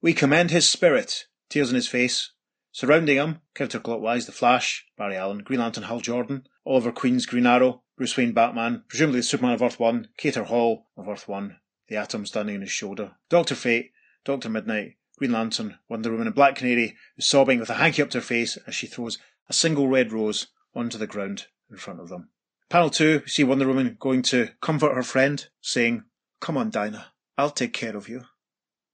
[0.00, 1.26] we commend his spirit.
[1.50, 2.32] Tears in his face.
[2.72, 7.82] Surrounding him, counterclockwise, The Flash, Barry Allen, Green Lantern Hal Jordan, Oliver Queen's Green Arrow,
[7.98, 11.96] Bruce Wayne Batman, presumably the Superman of Earth 1, Katar Hol of Earth 1, the
[11.96, 13.92] Atom standing on his shoulder, Doctor Fate,
[14.24, 18.08] Doctor Mid-Nite, Green Lantern, Wonder Woman, and Black Canary, who's sobbing with a hanky up
[18.10, 19.18] to her face as she throws
[19.50, 22.30] a single red rose onto the ground in front of them.
[22.70, 26.04] Panel 2, we see Wonder Woman going to comfort her friend, saying,
[26.40, 27.06] Come on, Dinah,
[27.38, 28.24] I'll take care of you.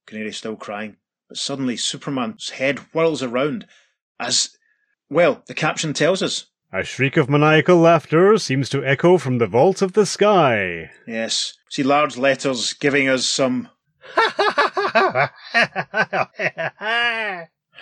[0.06, 3.66] Canary still crying, but suddenly Superman's head whirls around
[4.20, 4.50] as,
[5.10, 6.46] well, the caption tells us.
[6.72, 10.92] a shriek of maniacal laughter seems to echo from the vault of the sky.
[11.04, 13.68] Yes, see large letters giving us some.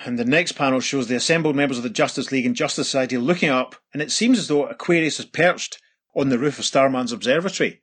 [0.05, 3.19] And the next panel shows the assembled members of the Justice League and Justice Society
[3.19, 5.81] looking up, and it seems as though Aquarius is perched
[6.15, 7.83] on the roof of Starman's observatory.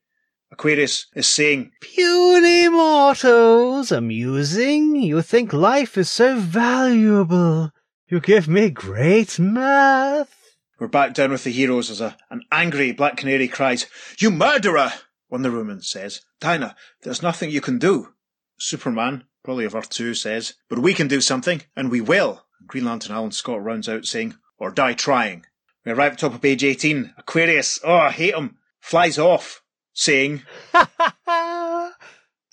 [0.51, 4.95] Aquarius is saying, Puny mortals, amusing.
[4.95, 7.71] You think life is so valuable.
[8.07, 10.35] You give me great mirth.
[10.79, 13.85] We're back down with the heroes as a, an angry Black Canary cries,
[14.17, 14.93] You murderer!
[15.29, 18.13] Wonder Woman says, Dinah, there's nothing you can do.
[18.57, 22.45] Superman, probably of Earth 2, says, But we can do something, and we will.
[22.65, 25.45] Green Lantern Alan Scott rounds out saying, Or die trying.
[25.85, 27.13] We arrive at the top of page 18.
[27.17, 29.61] Aquarius, oh, I hate him, flies off,
[29.93, 30.43] saying,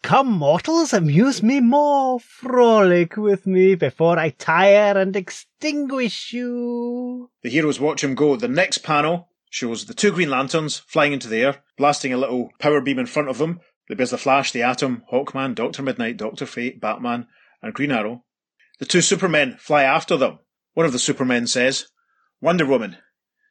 [0.02, 2.20] Come, mortals, amuse me more.
[2.20, 7.30] Frolic with me before I tire and extinguish you.
[7.42, 8.36] The heroes watch him go.
[8.36, 12.50] The next panel shows the two Green Lanterns flying into the air, blasting a little
[12.60, 13.58] power beam in front of them.
[13.88, 17.26] There's the Flash, the Atom, Hawkman, Doctor Mid-Nite, Doctor Fate, Batman,
[17.60, 18.24] and Green Arrow.
[18.78, 20.38] The two Supermen fly after them.
[20.74, 21.86] One of the Supermen says,
[22.40, 22.98] Wonder Woman,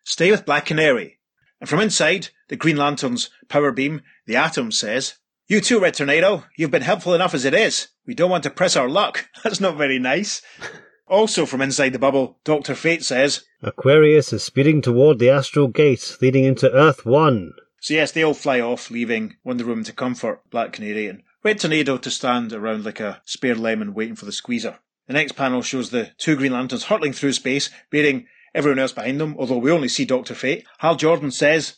[0.06, 1.20] stay with Black Canary.
[1.60, 5.16] And from inside the Green Lantern's power beam, the Atom says,
[5.48, 6.46] You too, Red Tornado.
[6.58, 7.90] You've been helpful enough as it is.
[8.06, 9.28] We don't want to press our luck.
[9.44, 10.42] That's not very nice.
[11.08, 12.74] Also from inside the bubble, Dr.
[12.74, 17.54] Fate says, Aquarius is speeding toward the astral gate leading into Earth 1.
[17.80, 21.60] So yes, they all fly off, leaving Wonder Woman to comfort Black Canary and Red
[21.60, 24.80] Tornado to stand around like a spare lemon waiting for the squeezer.
[25.06, 29.20] The next panel shows the two Green Lanterns hurtling through space, bearing everyone else behind
[29.20, 30.34] them, although we only see Dr.
[30.34, 30.66] Fate.
[30.80, 31.76] Hal Jordan says,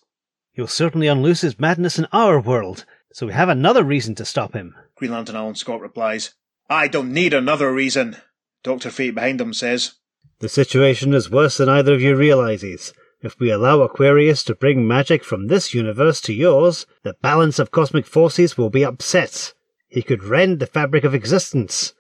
[0.54, 4.54] He'll certainly unloose his madness in our world, so we have another reason to stop
[4.54, 4.76] him.
[4.96, 6.34] Green Lantern Alan Scott replies,
[6.70, 8.18] I don't need another reason.
[8.64, 8.90] Dr.
[8.90, 9.94] Fate behind them says,
[10.40, 12.94] The situation is worse than either of you realizes.
[13.22, 17.72] If we allow Aquarius to bring magic from this universe to yours, the balance of
[17.72, 19.54] cosmic forces will be upset.
[19.88, 21.94] He could rend the fabric of existence.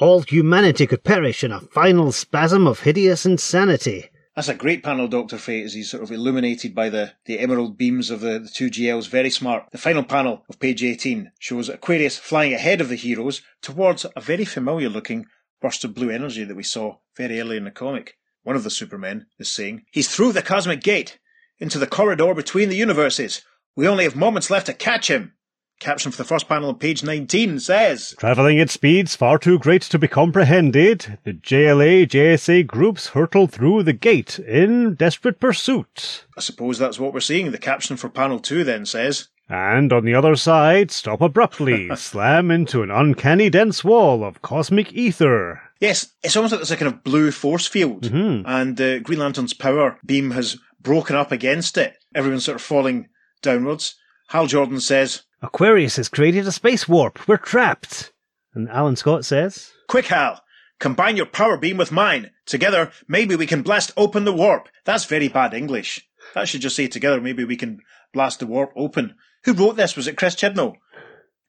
[0.00, 4.10] All humanity could perish in a final spasm of hideous insanity.
[4.34, 5.38] That's a great panel, Dr.
[5.38, 8.68] Fate, as he's sort of illuminated by the, the emerald beams of the, the two
[8.68, 9.08] GLs.
[9.08, 9.70] Very smart.
[9.70, 14.20] The final panel of page 18 shows Aquarius flying ahead of the heroes towards a
[14.20, 15.26] very familiar looking
[15.60, 18.16] burst of blue energy that we saw very early in the comic.
[18.42, 21.18] One of the Supermen is saying, He's through the cosmic gate,
[21.60, 23.42] into the corridor between the universes.
[23.76, 25.34] We only have moments left to catch him.
[25.80, 29.82] Caption for the first panel on page 19 says, Travelling at speeds far too great
[29.82, 36.24] to be comprehended, the JLA JSA groups hurtle through the gate in desperate pursuit.
[36.38, 37.50] I suppose that's what we're seeing.
[37.50, 42.50] The caption for panel 2 then says, And on the other side, stop abruptly, slam
[42.50, 45.60] into an uncanny dense wall of cosmic ether.
[45.80, 48.44] Yes, it's almost like there's a kind of blue force field, Mhm.
[48.46, 51.94] and uh, Green Lantern's power beam has broken up against it.
[52.14, 53.08] Everyone's sort of falling
[53.42, 53.96] downwards.
[54.28, 57.28] Hal Jordan says, Aquarius has created a space warp.
[57.28, 58.12] We're trapped.
[58.54, 60.40] And Alan Scott says, Quick, Hal!
[60.80, 62.30] Combine your power beam with mine.
[62.46, 64.68] Together, maybe we can blast open the warp.
[64.84, 66.06] That's very bad English.
[66.34, 67.80] That should just say together, maybe we can
[68.12, 69.14] blast the warp open.
[69.44, 69.96] Who wrote this?
[69.96, 70.76] Was it Chris Chibnall?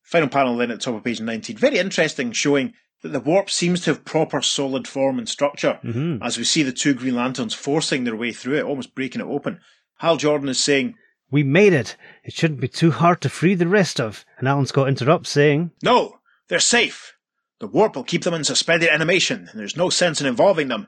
[0.04, 1.58] Final panel then at the top of page 19.
[1.58, 6.20] Very interesting, showing that the warp seems to have proper solid form and structure Mhm.
[6.22, 9.28] as we see the two Green Lanterns forcing their way through it, almost breaking it
[9.28, 9.60] open.
[10.00, 10.96] Hal Jordan is saying,
[11.32, 11.96] We made it.
[12.24, 14.26] It shouldn't be too hard to free the rest of.
[14.38, 17.14] And Alan Scott interrupts, saying, No, they're safe.
[17.60, 20.88] The warp will keep them in suspended animation, and there's no sense in involving them.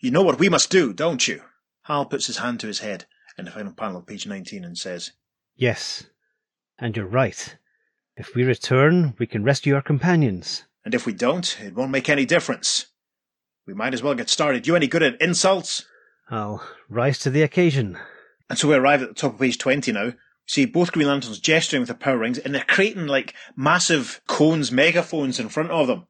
[0.00, 1.42] You know what we must do, don't you?
[1.82, 3.06] Hal puts his hand to his head
[3.38, 5.12] in the final panel of page 19 and says,
[5.56, 6.04] Yes.
[6.78, 7.56] And you're right.
[8.16, 10.64] If we return, we can rescue our companions.
[10.84, 12.86] And if we don't, it won't make any difference.
[13.66, 14.66] We might as well get started.
[14.66, 15.84] You any good at insults?
[16.30, 17.98] I'll rise to the occasion.
[18.48, 20.04] And so we arrive at the top of page 20 now.
[20.06, 20.14] We
[20.46, 24.72] see both Green Lanterns gesturing with their power rings, and they're creating like massive cones,
[24.72, 26.06] megaphones in front of them.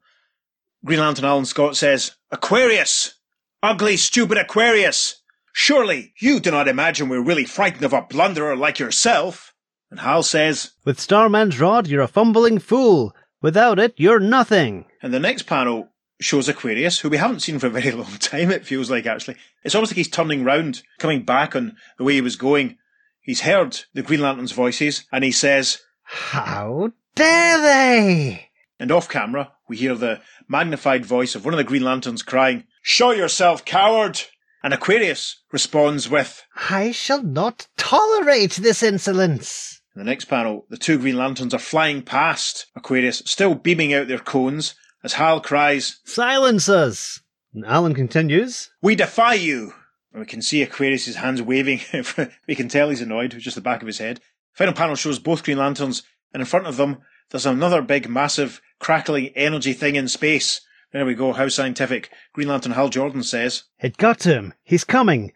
[0.85, 3.15] Green Lantern Alan Scott says, Aquarius!
[3.61, 5.21] Ugly, stupid Aquarius!
[5.51, 9.53] Surely you do not imagine we're really frightened of a blunderer like yourself?
[9.91, 13.13] And Hal says, With Starman's rod, you're a fumbling fool.
[13.41, 14.85] Without it, you're nothing.
[15.01, 15.89] and the next panel
[16.19, 19.37] shows Aquarius, who we haven't seen for a very long time, it feels like actually.
[19.63, 22.77] It's almost like he's turning round, coming back on the way he was going.
[23.21, 28.49] He's heard the Green Lantern's voices, and he says, How dare they?
[28.79, 32.63] And off camera, we hear the magnified voice of one of the Green Lanterns crying,
[32.81, 34.21] Show yourself, coward!
[34.63, 39.81] And Aquarius responds with, I shall not tolerate this insolence.
[39.95, 44.07] in the next panel, the two Green Lanterns are flying past Aquarius, still beaming out
[44.07, 47.21] their cones, as Hal cries, Silence us.
[47.53, 49.73] And Alan continues, We defy you!
[50.11, 51.81] And we can see Aquarius's hands waving.
[52.47, 54.19] we can tell he's annoyed, with just the back of his head.
[54.53, 56.97] Final panel shows both Green Lanterns, and in front of them,
[57.29, 60.61] there's another big, massive, crackling energy thing in space.
[60.91, 62.09] There we go, how scientific.
[62.33, 64.53] Green Lantern Hal Jordan says, It got to him.
[64.63, 65.33] He's coming.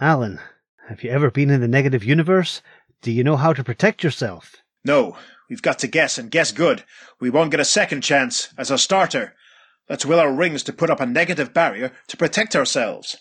[0.00, 0.40] Alan,
[0.88, 2.62] have you ever been in the negative universe?
[3.02, 4.56] Do you know how to protect yourself?
[4.84, 5.16] No,
[5.50, 6.84] we've got to guess, and guess good.
[7.20, 9.34] We won't get a second chance as a starter.
[9.88, 13.16] Let's will our rings to put up a negative barrier to protect ourselves.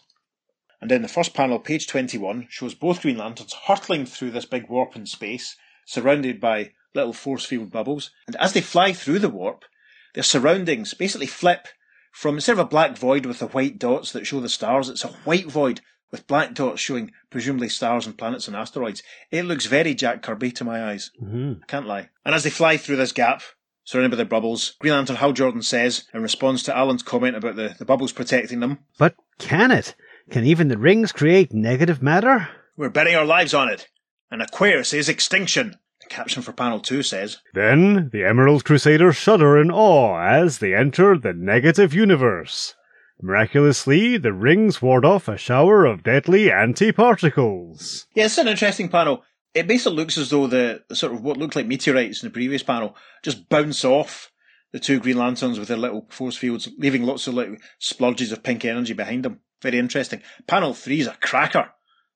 [0.79, 4.69] And then the first panel, page 21, shows both Green Lanterns hurtling through this big
[4.69, 8.11] warp in space, surrounded by little force field bubbles.
[8.27, 9.65] And as they fly through the warp,
[10.13, 11.67] their surroundings basically flip
[12.11, 15.03] from instead of a black void with the white dots that show the stars, it's
[15.03, 19.03] a white void with black dots showing presumably stars and planets and asteroids.
[19.31, 21.11] It looks very Jack Kirby to my eyes.
[21.21, 21.61] Mm-hmm.
[21.63, 22.09] I can't lie.
[22.25, 23.41] And as they fly through this gap,
[23.89, 24.75] surrounded by the bubbles.
[24.79, 28.59] Green Lantern Hal Jordan says, in response to Alan's comment about the, the bubbles protecting
[28.59, 29.95] them, But can it?
[30.29, 32.49] Can even the rings create negative matter?
[32.77, 33.87] We're betting our lives on it.
[34.29, 35.79] And Aquarius is extinction.
[36.01, 40.75] The caption for panel 2 says, Then the Emerald Crusaders shudder in awe as they
[40.75, 42.75] enter the negative universe.
[43.21, 48.05] Miraculously, the rings ward off a shower of deadly antiparticles.
[48.15, 49.23] Yeah, it's an interesting panel.
[49.53, 52.63] It basically looks as though the, sort of what looked like meteorites in the previous
[52.63, 54.31] panel just bounce off
[54.71, 58.43] the two Green Lanterns with their little force fields, leaving lots of little splurges of
[58.43, 59.41] pink energy behind them.
[59.61, 60.21] Very interesting.
[60.47, 61.71] Panel 3 is a cracker.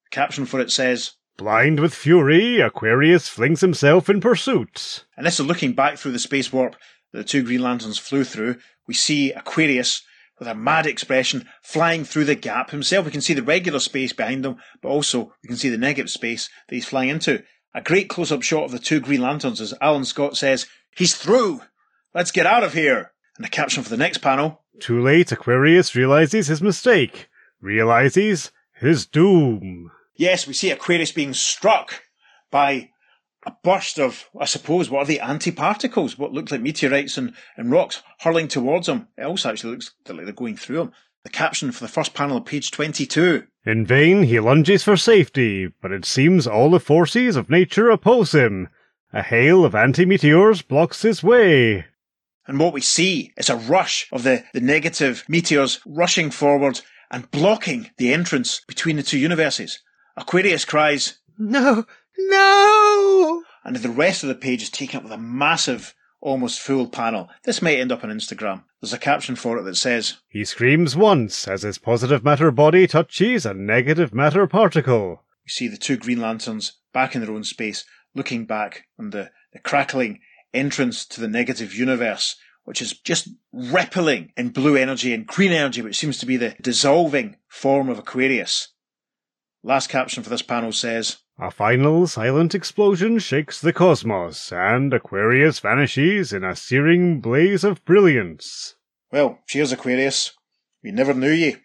[0.05, 5.03] The caption for it says, Blind with fury, Aquarius flings himself in pursuit.
[5.17, 6.75] and this is looking back through the space warp
[7.11, 8.57] that the two Green Lanterns flew through.
[8.87, 10.03] We see Aquarius
[10.39, 13.05] with a mad expression flying through the gap himself.
[13.05, 16.09] We can see the regular space behind him, but also we can see the negative
[16.09, 17.43] space that he's flying into.
[17.73, 21.15] A great close up shot of the two Green Lanterns as Alan Scott says, He's
[21.15, 21.61] through!
[22.13, 23.11] Let's get out of here!
[23.35, 27.29] And the caption for the next panel Too late, Aquarius realizes his mistake,
[27.59, 29.91] realizes his doom.
[30.15, 32.03] Yes, we see Aquarius being struck
[32.51, 32.91] by
[33.45, 36.17] a burst of, I suppose, what are the antiparticles?
[36.17, 39.07] What look like meteorites and, and rocks hurling towards him.
[39.17, 40.91] It also actually looks like they're going through him.
[41.23, 43.45] The caption for the first panel of page 22.
[43.65, 48.33] In vain he lunges for safety, but it seems all the forces of nature oppose
[48.33, 48.69] him.
[49.13, 51.85] A hail of anti-meteors blocks his way.
[52.45, 57.29] And what we see is a rush of the, the negative meteors rushing forward and
[57.31, 59.79] blocking the entrance between the two universes.
[60.17, 61.85] Aquarius cries, No,
[62.17, 63.43] no!
[63.63, 67.29] and the rest of the page is taken up with a massive, almost full panel.
[67.43, 68.63] This might end up on Instagram.
[68.81, 72.87] There's a caption for it that says, He screams once as his positive matter body
[72.87, 75.23] touches a negative matter particle.
[75.45, 79.31] We see the two Green Lanterns back in their own space, looking back on the,
[79.53, 80.19] the crackling
[80.53, 85.81] entrance to the negative universe, which is just rippling in blue energy and green energy,
[85.81, 88.69] which seems to be the dissolving form of Aquarius.
[89.63, 95.59] Last caption for this panel says, A final silent explosion shakes the cosmos, and Aquarius
[95.59, 98.75] vanishes in a searing blaze of brilliance.
[99.11, 100.37] Well, cheers, Aquarius.
[100.83, 101.55] We never knew ye.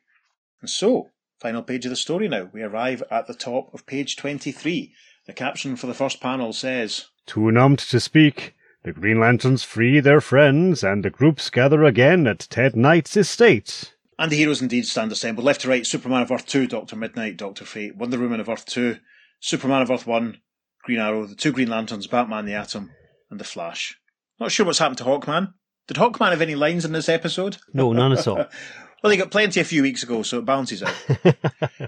[0.62, 2.48] And so, final page of the story now.
[2.50, 4.94] We arrive at the top of page 23.
[5.26, 8.54] The caption for the first panel says, Too numbed to speak,
[8.84, 13.94] the Green Lanterns free their friends, and the groups gather again at Ted Knight's estate.
[14.18, 15.44] And the heroes indeed stand assembled.
[15.44, 18.64] Left to right, Superman of Earth 2, Doctor Mid-Nite, Doctor Fate, Wonder Woman of Earth
[18.64, 18.96] 2,
[19.40, 20.38] Superman of Earth 1,
[20.82, 22.90] Green Arrow, the two Green Lanterns, Batman the Atom,
[23.30, 23.98] and the Flash.
[24.40, 25.54] Not sure what's happened to Hawkman.
[25.86, 27.58] Did Hawkman have any lines in this episode?
[27.72, 28.46] No, none at all.
[29.00, 30.92] Well, he got plenty a few weeks ago, so it balances out.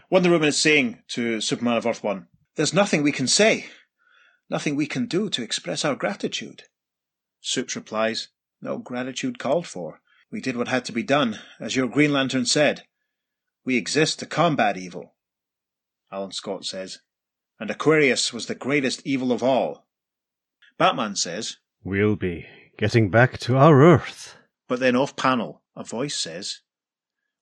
[0.10, 3.66] Wonder Woman is saying to Superman of Earth 1, There's nothing we can say,
[4.48, 6.62] nothing we can do to express our gratitude.
[7.40, 8.28] Supes replies,
[8.62, 10.00] No gratitude called for.
[10.30, 12.84] We did what had to be done, as your Green Lantern said.
[13.64, 15.16] We exist to combat evil.
[16.12, 17.00] Alan Scott says,
[17.60, 19.86] And Aquarius was the greatest evil of all.
[20.78, 22.46] Batman says, We'll be
[22.78, 24.36] getting back to our Earth.
[24.66, 26.60] but then off panel, a voice says,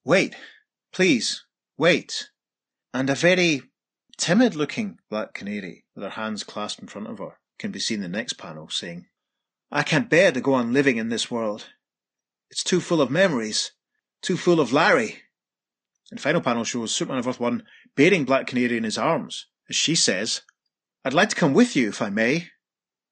[0.04, 0.34] Wait,
[0.92, 1.44] please,
[1.76, 2.30] wait.
[2.92, 3.62] And a very
[4.16, 8.02] timid looking Black Canary, with her hands clasped in front of her, can be seen
[8.02, 9.06] in the next panel saying,
[9.70, 11.66] I can't bear to go on living in this world.
[12.50, 13.72] It's too full of memories,
[14.22, 15.22] too full of Larry.
[16.10, 17.62] And final panel shows Superman of Earth 1
[17.94, 20.42] bearing Black Canary in his arms, as she says,
[21.04, 22.48] I'd like to come with you if I may.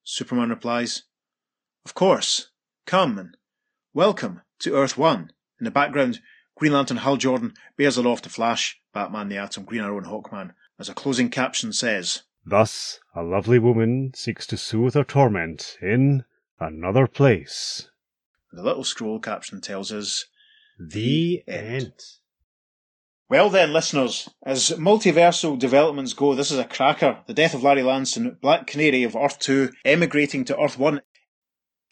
[0.03, 1.03] Superman replies,
[1.85, 2.51] Of course,
[2.87, 3.37] come and
[3.93, 5.31] welcome to Earth 1.
[5.61, 6.21] In the background,
[6.55, 10.53] Green Lantern Hal Jordan bears aloft the Flash, Batman the Atom, Green Arrow, and Hawkman,
[10.79, 16.25] as a closing caption says, Thus, a lovely woman seeks to soothe her torment in
[16.61, 17.91] another place.
[18.53, 20.27] The little scroll caption tells us,
[20.79, 21.93] The end.
[23.29, 27.19] Well then, listeners, as multiversal developments go, this is a cracker.
[27.27, 31.01] The death of Larry Lance and Black Canary of Earth 2 emigrating to Earth 1.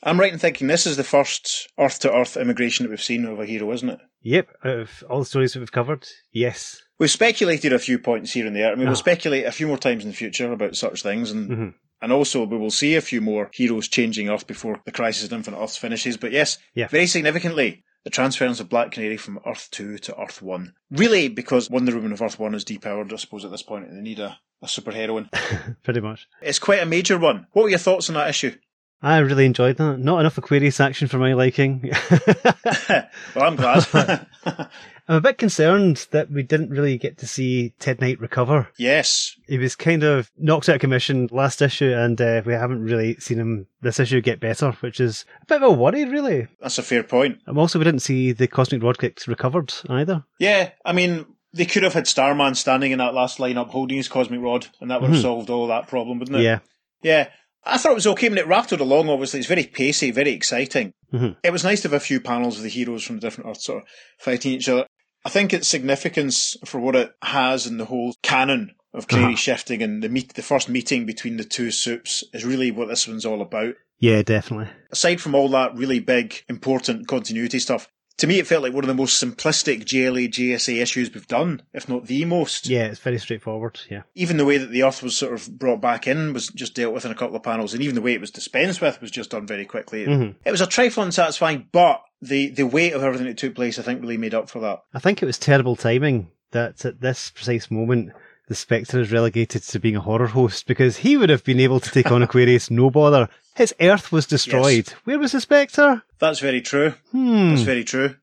[0.05, 3.25] I'm right in thinking this is the first Earth to Earth immigration that we've seen
[3.25, 3.99] of a hero, isn't it?
[4.23, 6.81] Yep, out of all the stories that we've covered, yes.
[7.01, 8.71] We've speculated a few points here and there.
[8.71, 8.91] I mean, Ah.
[8.91, 11.75] we'll speculate a few more times in the future about such things, and Mhm.
[12.01, 15.33] and also we will see a few more heroes changing Earth before the Crisis of
[15.33, 16.17] Infinite Earths finishes.
[16.17, 16.87] But yes, Yeah.
[16.89, 20.75] very significantly, the transference of Black Canary from Earth 2 to Earth 1.
[20.91, 23.99] Really, because Wonder Woman of Earth 1 is depowered, I suppose, at this point, and
[23.99, 25.31] they need a, a superheroine.
[25.83, 26.29] Pretty much.
[26.43, 27.47] It's quite a major one.
[27.53, 28.57] What were your thoughts on that issue?
[29.05, 29.99] I really enjoyed that.
[29.99, 31.93] Not enough Aquarius action for my liking.
[32.89, 33.05] well,
[33.37, 34.27] I'm glad.
[34.47, 38.71] I'm a bit concerned that we didn't really get to see Ted Knight recover.
[38.79, 39.37] yes.
[39.47, 43.17] He was kind of knocked out of commission last issue, and uh, we haven't really
[43.17, 46.47] seen him this issue get better, which is a bit of a worry, really.
[46.63, 47.41] That's a fair point.
[47.47, 50.25] And also, we didn't see the Cosmic Rod kicks recovered either.
[50.39, 54.09] Yeah, I mean, they could have had Starman standing in that last lineup holding his
[54.09, 56.43] cosmic rod, and that would have solved all that problem, wouldn't it?
[56.43, 56.61] Yeah.
[57.03, 57.29] Yeah.
[57.67, 58.29] I thought it was okay.
[58.29, 59.39] Mean, it rattled along, obviously.
[59.41, 60.93] It's very pacey, very exciting.
[61.13, 61.37] Mhm.
[61.43, 63.65] It was nice to have a few panels of the heroes from the different Earths
[63.65, 63.89] sort of
[64.19, 64.87] fighting each other.
[65.25, 69.37] I think its significance for what it has in the whole canon of Canary Uh-huh.
[69.37, 73.09] shifting and the meet, the first meeting between the two soups is really what this
[73.09, 73.75] one's all about.
[73.99, 74.69] Yeah, definitely.
[74.93, 77.89] Aside from all that really big, important continuity stuff,
[78.19, 81.63] to me it felt like one of the most simplistic JLA JSA issues we've done,
[81.73, 82.69] if not the most.
[82.69, 83.81] Yeah, it's very straightforward.
[83.91, 84.03] Yeah.
[84.15, 86.95] even the way that the Earth was sort of brought back in was just dealt
[86.95, 89.11] with in a couple of panels, and even the way it was dispensed with was
[89.11, 90.07] just done very quickly.
[90.07, 90.35] Mhm.
[90.45, 93.83] It was a trifle unsatisfying, but the, the weight of everything that took place, I
[93.83, 94.81] think, really made up for that.
[94.95, 98.13] I think it was terrible timing that at this precise moment,
[98.47, 101.81] the Spectre is relegated to being a horror host because he would have been able
[101.81, 103.29] to take on Aquarius no bother.
[103.57, 104.89] His Earth was destroyed.
[105.05, 106.03] Where was the Spectre?
[106.19, 106.95] That's very true.
[107.13, 107.51] Hmm.
[107.51, 108.17] That's very true.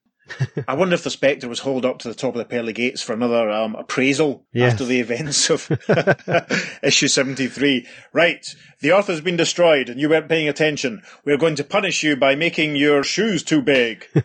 [0.68, 3.02] I wonder if the Spectre was hauled up to the top of the pearly gates
[3.02, 4.74] for another um, appraisal Yes.
[4.74, 5.70] after the events of
[6.84, 7.86] issue 73.
[8.14, 8.46] Right,
[8.80, 11.02] the Earth has been destroyed and you weren't paying attention.
[11.26, 14.08] We're going to punish you by making your shoes too big.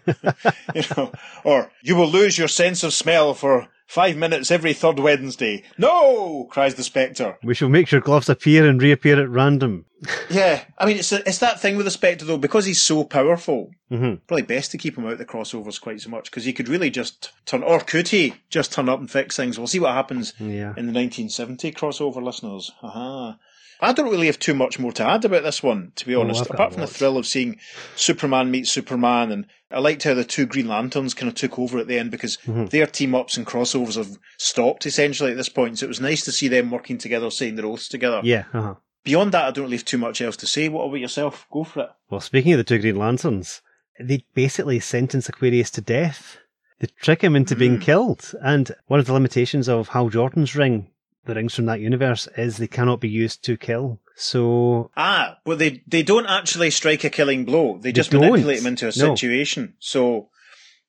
[0.75, 1.13] you know,
[1.45, 5.65] or you will lose your sense of smell for five minutes every third Wednesday.
[5.79, 6.47] No!
[6.51, 7.39] cries the Spectre.
[7.43, 9.86] We shall make your gloves appear and reappear at random.
[10.29, 13.71] Yeah, I mean, it's, it's that thing with the Spectre though, because he's so powerful,
[13.89, 16.53] hmm probably best to keep him out of the crossovers quite so much because he
[16.53, 19.59] could really just turn, or could he just turn up and fix things?
[19.59, 20.75] We'll see what happens Yeah.
[20.77, 22.71] in the 1970 crossover, listeners.
[22.83, 23.39] Aha.
[23.81, 26.43] I don't really have too much more to add about this one, to be honest,
[26.43, 27.59] I've apart from the thrill of seeing
[27.95, 31.79] Superman meet Superman, and I liked how the two Green Lanterns kind of took over
[31.79, 32.71] at the end because Mhm.
[32.71, 35.79] their team ups and crossovers have stopped essentially at this point.
[35.79, 38.21] So it was nice to see them working together, saying their oaths together.
[38.25, 38.45] Yeah.
[38.55, 38.75] Uh-huh.
[39.07, 40.69] Beyond that, I don't have too much else to say.
[40.69, 41.47] What about yourself?
[41.51, 41.91] Go for it.
[42.11, 43.63] Well, speaking of the two Green Lanterns,
[43.99, 46.37] they basically sentence Aquarius to death.
[46.81, 47.83] They trick him into being Mm.
[47.83, 48.35] killed.
[48.43, 50.91] And one of the limitations of Hal Jordan's ring,
[51.25, 54.01] the rings from that universe, is they cannot be used to kill.
[54.17, 57.79] So, Ah, but they they don't actually strike a killing blow.
[57.81, 58.21] They just don't.
[58.23, 59.15] manipulate him into a No.
[59.15, 59.75] situation.
[59.79, 60.29] So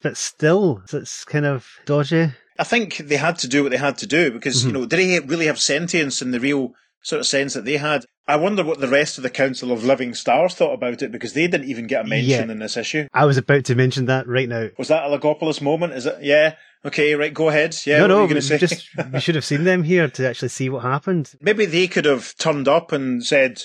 [0.01, 2.32] but still, it's kind of dodgy.
[2.59, 4.74] I think they had to do what they had to do because you Mhm.
[4.74, 8.06] know did he really have sentience in the real sort of sense that they had?
[8.28, 11.32] I wonder what the rest of the Council of Living Stars thought about it because
[11.34, 12.52] they didn't even get a mention Yeah.
[12.52, 13.08] in this issue.
[13.14, 14.68] I was about to mention that right now.
[14.78, 15.93] Was that a Legopolis moment?
[15.93, 16.18] Is it?
[16.22, 16.56] Yeah.
[16.86, 17.16] Okay.
[17.16, 17.34] Right.
[17.34, 17.76] Go ahead.
[17.86, 18.00] Yeah.
[18.00, 21.34] no, no, we just we should have seen them here to actually see what happened.
[21.41, 23.64] Maybe they could have turned up and said,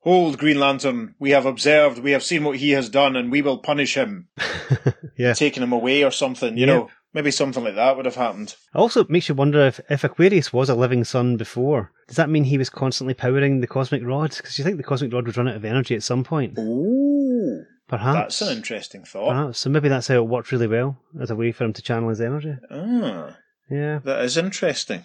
[0.00, 1.14] "Hold, Green Lantern.
[1.18, 1.98] We have observed.
[1.98, 4.28] We have seen what he has done, and we will punish him."
[5.16, 5.32] yeah.
[5.34, 6.74] taking him away or something, you Yeah.
[6.74, 6.90] know.
[7.14, 8.54] Maybe something like that would have happened.
[8.74, 12.30] Also, it makes you wonder if, if Aquarius was a living sun before, does that
[12.30, 14.34] mean he was constantly powering the cosmic rod?
[14.36, 16.58] Because you think the cosmic rod would run out of energy at some point.
[16.58, 17.64] Ooh.
[17.88, 18.38] Perhaps.
[18.38, 19.28] That's an interesting thought.
[19.28, 19.58] Perhaps.
[19.58, 22.08] So maybe that's how it worked really well as a way for him to channel
[22.08, 22.54] his energy.
[22.70, 23.36] Ah,
[23.70, 23.98] Yeah.
[24.04, 25.04] that is interesting.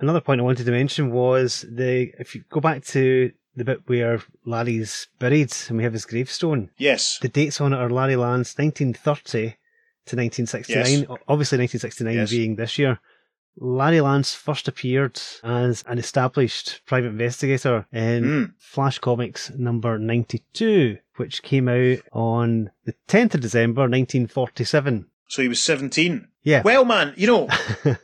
[0.00, 3.82] Another point I wanted to mention was the if you go back to the bit
[3.88, 7.18] where Larry's buried and we have his gravestone, Yes.
[7.22, 9.54] the dates on it are Larry Lance 1930
[10.06, 10.84] to 1969.
[10.86, 11.18] Yes.
[11.28, 12.30] Obviously, 1969 Yes.
[12.30, 12.98] being this year.
[13.56, 18.52] Larry Lance first appeared as an established private investigator in Mm.
[18.58, 25.06] Flash Comics number 92, which came out on the 10th of December 1947.
[25.28, 26.26] So he was 17.
[26.42, 26.62] Yeah.
[26.64, 27.48] Well, man, you know,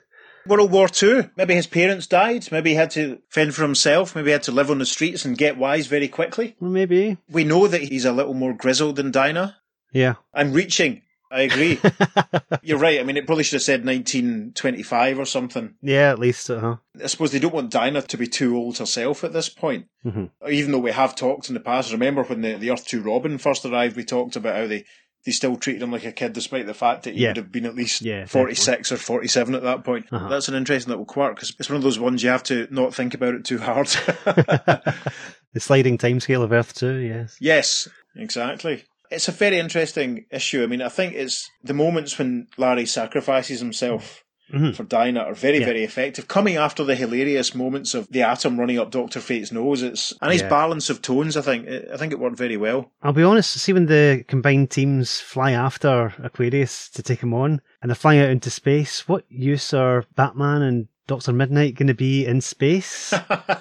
[0.46, 1.28] World War Two.
[1.36, 2.48] Maybe his parents died.
[2.50, 4.14] Maybe he had to fend for himself.
[4.14, 6.56] Maybe he had to live on the streets and get wise very quickly.
[6.60, 7.18] Maybe.
[7.28, 9.56] We know that he's a little more grizzled than Dinah.
[9.92, 10.14] Yeah.
[10.32, 11.02] I'm reaching.
[11.30, 11.78] I agree.
[12.62, 12.98] You're right.
[12.98, 15.74] I mean, it probably should have said 1925 or something.
[15.80, 16.50] yeah, at least.
[16.50, 16.76] Uh-huh.
[17.02, 19.86] I suppose they don't want Dinah to be too old herself at this point.
[20.04, 20.30] Mhm.
[20.50, 23.38] Even though we have talked in the past, remember when the, the Earth 2 Robin
[23.38, 24.84] first arrived, we talked about how they,
[25.24, 27.28] they still treated him like a kid despite the fact that he Yeah.
[27.28, 30.06] would have been at least Yeah, 46 or 47 at that point.
[30.10, 30.28] Uh-huh.
[30.28, 32.92] That's an interesting little quirk because it's one of those ones you have to not
[32.94, 33.88] think about it too hard.
[35.52, 37.36] The sliding timescale of Earth 2, yes.
[37.40, 38.84] yes, exactly.
[39.10, 40.62] It's a very interesting issue.
[40.62, 44.74] I mean, I think it's the moments when Larry sacrifices himself Mhm.
[44.74, 45.64] for Dinah are very, Yeah.
[45.66, 46.26] very effective.
[46.26, 50.32] Coming after the hilarious moments of the atom running up Doctor Fate's nose, it's and
[50.32, 50.48] his Yeah.
[50.48, 51.36] balance of tones.
[51.36, 52.90] I think I think it worked very well.
[53.02, 57.60] I'll be honest, see when the combined teams fly after Aquarius to take him on,
[57.80, 61.94] and they're flying out into space, what use are Batman and Doctor Mid-Nite going to
[61.94, 63.12] be in space?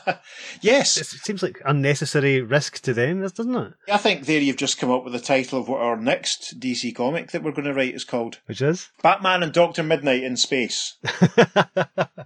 [0.62, 3.74] yes, it seems like unnecessary risk to them, doesn't it?
[3.92, 6.96] I think there you've just come up with the title of what our next DC
[6.96, 8.92] comic that we're going to write is called Which is?
[9.02, 10.98] Batman and Doctor Mid-Nite in Space.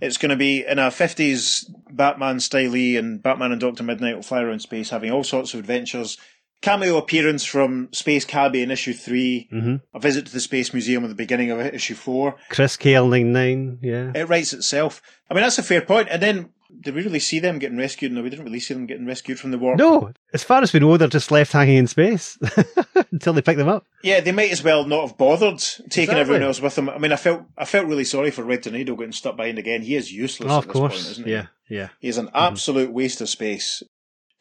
[0.01, 4.24] it's going to be in a 50s Batman style and Batman and Doctor Mid-Nite will
[4.24, 6.17] fly around space having all sorts of adventures.
[6.64, 9.76] Cameo appearance from Space Cabbie in issue 3 mm-hmm.
[9.93, 12.38] a visit to the Space Museum at the beginning of issue four.
[12.47, 14.14] Chris KL99, yeah.
[14.16, 15.01] It writes itself.
[15.30, 16.07] I mean, that's a fair point.
[16.09, 18.14] And then did we really see them getting rescued?
[18.14, 19.78] No, we didn't really see them getting rescued from the warp.
[19.78, 22.38] No, as far as we know, they're just left hanging in space
[23.11, 23.86] until they pick them up.
[24.01, 26.22] Yeah, they might as well not have bothered taking exactly.
[26.22, 26.89] everyone else with them.
[26.89, 29.82] I mean, I felt I felt really sorry for Red Tornado getting stuck behind again.
[29.82, 30.51] He is useless.
[30.51, 31.32] Oh, of course, point, isn't he?
[31.34, 31.89] yeah, yeah.
[31.99, 32.95] He's an absolute mm-hmm.
[32.95, 33.84] waste of space.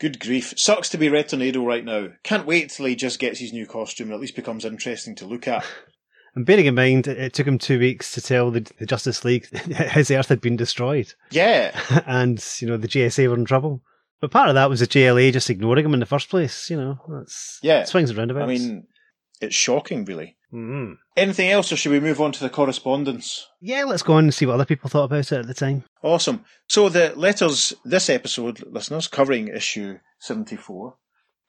[0.02, 0.52] Good grief.
[0.56, 2.08] Sucks to be Red Tornado right now.
[2.24, 5.26] Can't wait till he just gets his new costume and at least becomes interesting to
[5.26, 5.64] look at.
[6.34, 9.46] And bearing in mind, it took him two weeks to tell the, the Justice League
[9.68, 11.12] his Earth had been destroyed.
[11.30, 11.78] Yeah.
[12.06, 13.82] and, you know, the JSA were in trouble.
[14.18, 16.70] But part of that was the JLA just ignoring him in the first place.
[16.70, 17.84] You know, that's yeah.
[17.84, 18.44] swings and roundabouts.
[18.44, 18.86] I mean,
[19.42, 20.36] it's shocking, really.
[20.52, 20.94] Mm-hmm.
[21.16, 23.46] Anything else, or should we move on to the correspondence?
[23.60, 25.84] Yeah, let's go on and see what other people thought about it at the time.
[26.02, 26.44] Awesome.
[26.68, 30.96] So the letters this episode, listeners, covering issue 74,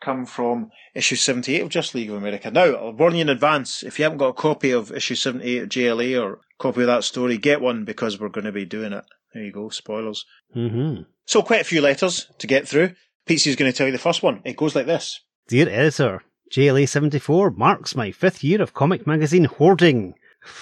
[0.02, 2.50] come from issue 78 of Just League of America.
[2.50, 5.64] Now, I'll warn you in advance, if you haven't got a copy of issue 78
[5.64, 8.66] of JLA or a copy of that story, get one because we're going to be
[8.66, 9.04] doing it.
[9.34, 10.26] There you go, spoilers.
[10.56, 11.04] Mm-hmm.
[11.26, 12.94] So quite a few letters to get through.
[13.28, 14.41] PC is going to tell you the first one.
[14.46, 15.22] It goes like this.
[15.48, 16.24] Dear editor,
[16.54, 20.14] JLA 74 marks my fifth year of comic magazine hoarding.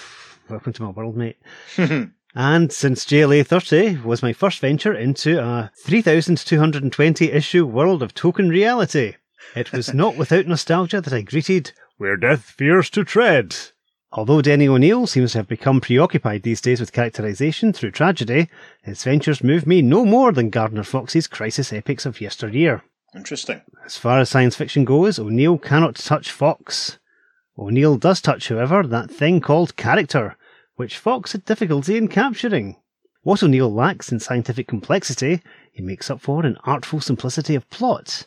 [0.48, 1.36] Welcome to my world, mate.
[2.34, 8.48] and since JLA 30 was my first venture into a 3,220 issue world of token
[8.48, 9.16] reality,
[9.54, 13.54] it was not without nostalgia that I greeted Where Death Fears to Tread.
[14.12, 18.48] Although Denny O'Neil seems to have become preoccupied these days with characterization through tragedy,
[18.82, 22.82] his ventures move me no more than Gardner Fox's crisis epics of yesteryear.
[23.14, 23.60] Interesting.
[23.84, 26.98] As far as science fiction goes, O'Neil cannot touch Fox.
[27.58, 30.36] O'Neil does touch, however, that thing called character,
[30.76, 32.76] which Fox had difficulty in capturing.
[33.22, 38.26] What O'Neil lacks in scientific complexity, he makes up for in artful simplicity of plot.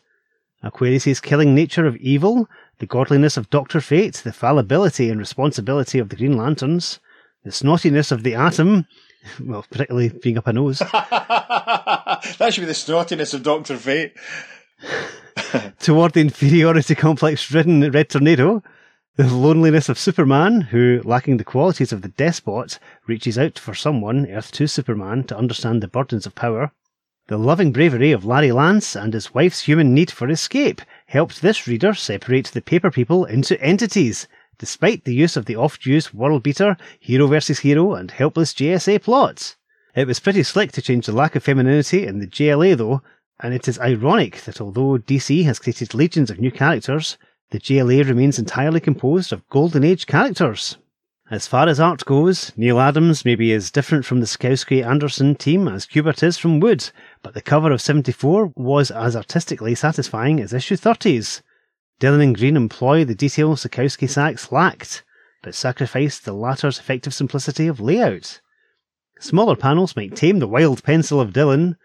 [0.61, 2.47] Aquarius' killing nature of evil,
[2.79, 6.99] the godliness of Doctor Fate, the fallibility and responsibility of the Green Lanterns,
[7.43, 8.85] the snottiness of the Atom,
[9.41, 10.79] well, particularly being up a nose.
[10.79, 14.13] that should be the snottiness of Doctor Fate.
[15.79, 18.63] Toward the inferiority complex ridden Red Tornado,
[19.15, 24.29] the loneliness of Superman, who, lacking the qualities of the despot, reaches out for someone,
[24.29, 26.71] Earth 2 Superman, to understand the burdens of power.
[27.27, 31.65] The loving bravery of Larry Lance and his wife's human need for escape helped this
[31.65, 34.27] reader separate the paper people into entities,
[34.59, 39.55] despite the use of the oft-used world beater, hero versus hero, and helpless JSA plots.
[39.95, 43.01] It was pretty slick to change the lack of femininity in the JLA though,
[43.39, 47.17] and it is ironic that although DC has created legions of new characters,
[47.51, 50.77] the JLA remains entirely composed of Golden Age characters.
[51.31, 55.35] As far as art goes, Neal Adams may be as different from the Sekowsky Anderson
[55.35, 56.91] team as Kubert is from Wood,
[57.23, 61.41] but the cover of 74 was as artistically satisfying as issue 30's.
[61.99, 65.03] Dillin and Greene employ the detail Sekowsky Sachs lacked,
[65.41, 68.39] but sacrificed the latter's effective simplicity of layout.
[69.19, 71.75] Smaller panels might tame the wild pencil of Dillin,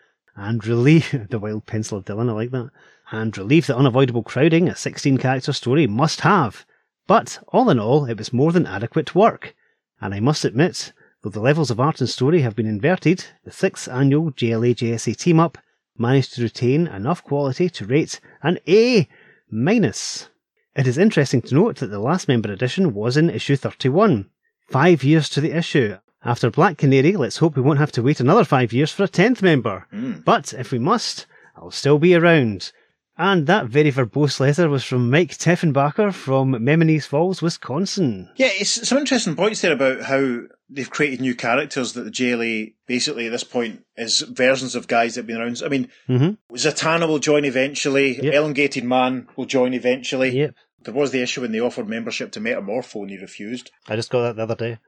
[0.41, 2.71] and relieve the wild pencil of Dillin, I like that,
[3.11, 6.65] and relieve the unavoidable crowding a 16 character story must have.
[7.07, 9.55] But all in all, it was more than adequate work,
[10.01, 13.51] and I must admit, though the levels of art and story have been inverted, the
[13.51, 15.59] sixth annual JLA JSA team up
[15.99, 19.09] managed to retain enough quality to rate an A
[19.51, 20.31] minus.
[20.75, 24.31] It is interesting to note that the last member edition was in issue 31,
[24.69, 28.21] five years to the issue, after Black Canary, let's hope we won't have to wait
[28.21, 29.87] another five years for a tenth member.
[29.93, 30.25] Mm.
[30.25, 32.73] But if we must, I'll still be around.
[33.17, 38.31] And that very verbose letter was from Mike Tiefenbacher from Menomonee Falls, Wisconsin.
[38.37, 40.41] Yeah, it's some interesting points there about how
[40.71, 45.15] they've created new characters that the JLA basically at this point is versions of guys
[45.15, 45.61] that have been around.
[45.63, 46.55] I mean, mm-hmm.
[46.55, 48.33] Zatanna will join eventually, yep.
[48.33, 50.31] Elongated Man will join eventually.
[50.31, 50.55] Yep.
[50.83, 53.71] There was the issue when they offered membership to Metamorpho and he refused.
[53.87, 54.79] I just got that the other day.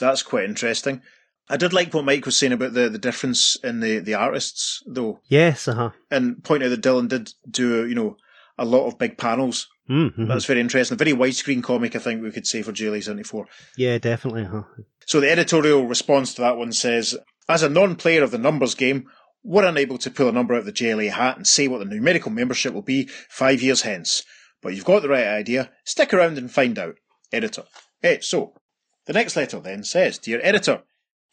[0.00, 1.02] That's quite interesting.
[1.48, 4.82] I did like what Mike was saying about the, the difference in the, the artists,
[4.86, 5.20] though.
[5.28, 5.90] Yes, uh huh.
[6.10, 8.16] And point out that Dillin did do, you know,
[8.56, 9.68] a lot of big panels.
[9.90, 10.26] Mm-hmm.
[10.26, 10.94] That's very interesting.
[10.94, 13.46] A very widescreen comic, I think we could say, for JLA 74.
[13.76, 14.44] Yeah, definitely.
[14.44, 14.62] huh
[15.06, 17.16] So the editorial response to that one says
[17.48, 19.06] As a non player of the numbers game,
[19.42, 21.84] we're unable to pull a number out of the JLA hat and say what the
[21.84, 24.22] numerical membership will be five years hence.
[24.62, 25.70] But you've got the right idea.
[25.84, 26.96] Stick around and find out.
[27.30, 27.64] Editor.
[28.00, 28.54] Hey, so
[29.06, 30.82] the next letter then says, Dear Editor,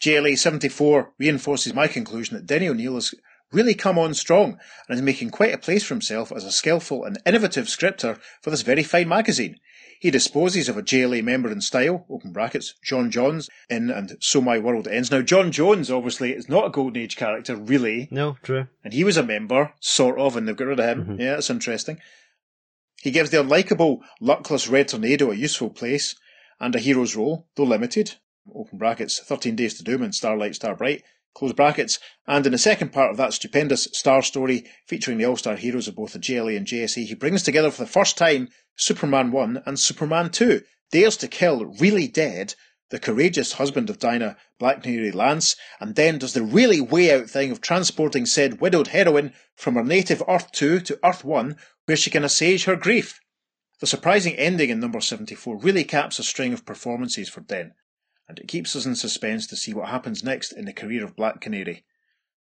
[0.01, 3.13] JLA 74 reinforces my conclusion that Denny O'Neil has
[3.51, 4.57] really come on strong
[4.87, 8.49] and is making quite a place for himself as a skillful and innovative scripter for
[8.49, 9.57] this very fine magazine.
[9.99, 14.41] He disposes of a JLA member in style, open brackets, J'onn J'onzz, in And So
[14.41, 15.11] My World Ends.
[15.11, 18.07] Now, J'onn J'onzz, obviously, is not a Golden Age character, really.
[18.09, 18.65] No, true.
[18.83, 21.05] And he was a member, sort of, and they've got rid of him.
[21.05, 21.19] Mhm.
[21.19, 21.99] Yeah, that's interesting.
[23.03, 26.15] He gives the unlikable, luckless Red Tornado a useful place
[26.61, 28.13] and a hero's role, though limited.
[28.55, 31.03] Open brackets, 13 Days to Doom and Starlight Starbright.
[31.33, 31.97] Close brackets.
[32.27, 35.95] And in the second part of that stupendous star story, featuring the all-star heroes of
[35.95, 39.79] both the JLA and JSA, he brings together for the first time Superman 1 and
[39.79, 42.53] Superman 2, dares to kill, really dead,
[42.91, 47.29] the courageous husband of Dinah, Black Canary Lance, and then does the really way out
[47.29, 51.55] thing of transporting said widowed heroine from her native Earth 2 to Earth 1,
[51.85, 53.19] where she can assuage her grief.
[53.81, 57.73] The surprising ending in number 74 really caps a string of performances for Den,
[58.29, 61.15] and it keeps us in suspense to see what happens next in the career of
[61.15, 61.83] Black Canary.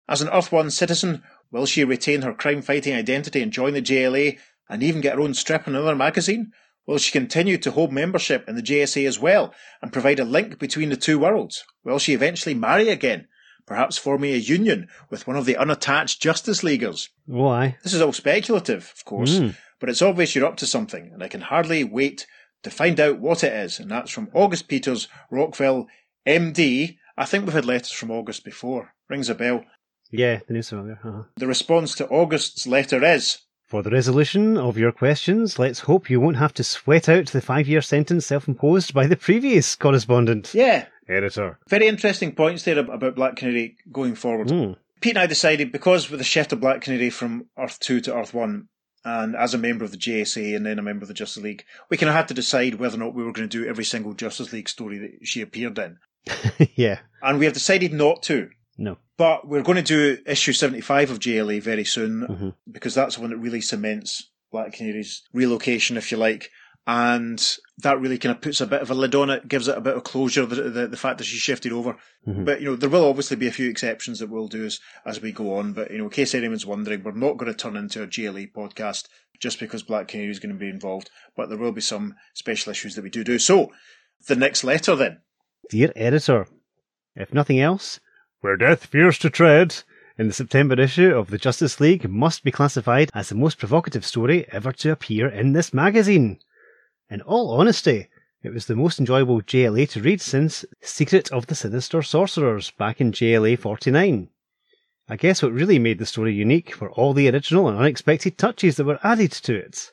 [0.09, 3.83] As an Earth 1 citizen, will she retain her crime fighting identity and join the
[3.83, 6.53] JLA and even get her own strip in another magazine?
[6.87, 10.59] Will she continue to hold membership in the JSA as well and provide a link
[10.59, 11.65] between the two worlds?
[11.85, 13.27] Will she eventually marry again?
[13.67, 17.11] Perhaps forming a union with one of the unattached Justice Leaguers?
[17.27, 17.77] Why?
[17.83, 19.57] This is all speculative, of course, Mm.
[19.81, 22.27] But it's obvious you're up to something, and I can hardly wait
[22.63, 23.79] to find out what it is.
[23.79, 25.87] And that's from August Peters, Rockville,
[26.27, 26.97] MD.
[27.17, 28.93] I think we've had letters from August before.
[29.09, 29.65] Rings a bell.
[30.11, 30.99] Yeah, the news familiar.
[31.05, 31.23] Uh-huh.
[31.37, 36.21] The response to August's letter is For the resolution of your questions, let's hope you
[36.21, 40.55] won't have to sweat out the five year sentence self imposed by the previous correspondent.
[40.55, 41.59] Yeah, Editor.
[41.69, 44.49] very interesting points there about Black Canary going forward.
[44.49, 44.77] Mm.
[45.01, 48.15] Pete and I decided because with the shift of Black Canary from Earth 2 to
[48.17, 48.69] Earth 1,
[49.07, 51.65] and as a member of the JSA and then a member of the Justice League,
[51.89, 53.85] we kind of had to decide whether or not we were going to do every
[53.85, 55.99] single Justice League story that she appeared in.
[56.75, 56.99] yeah.
[57.23, 58.51] And we have decided not to.
[58.77, 58.99] No.
[59.17, 62.55] But we're going to do issue 75 of JLA very soon Mhm.
[62.71, 66.51] because that's the one that really cements Black Canary's relocation, if you like.
[66.87, 67.43] And
[67.79, 69.81] that really kind of puts a bit of a lid on it, gives it a
[69.81, 71.97] bit of closure, the, the, the fact that she shifted over.
[72.27, 72.45] Mhm.
[72.45, 75.21] But, you know, there will obviously be a few exceptions that we'll do as, as
[75.21, 75.73] we go on.
[75.73, 78.53] But, you know, in case anyone's wondering, we're not going to turn into a JLA
[78.53, 79.09] podcast
[79.41, 81.11] just because Black Canary is going to be involved.
[81.37, 83.39] But there will be some special issues that we do do.
[83.41, 83.73] So,
[84.29, 85.19] the next letter then.
[85.69, 86.47] Dear editor,
[87.17, 87.99] if nothing else,
[88.41, 89.83] Where death fears to tread.
[90.19, 94.07] in the September issue of the Justice League must be classified as the most provocative
[94.07, 96.39] story ever to appear in this magazine.
[97.09, 98.09] In all honesty,
[98.43, 103.01] it was the most enjoyable JLA to read since Secret of the Sinister Sorcerers back
[103.01, 104.29] in JLA 49.
[105.09, 108.77] I guess what really made the story unique were all the original and unexpected touches
[108.77, 109.93] that were added to it.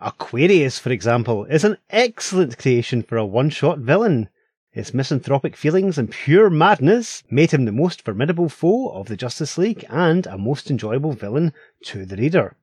[0.00, 4.28] Aquarius, for example, is an excellent creation for a one-shot villain.
[4.72, 9.56] His misanthropic feelings and pure madness made him the most formidable foe of the Justice
[9.56, 11.52] League and a most enjoyable villain
[11.84, 12.56] to the reader.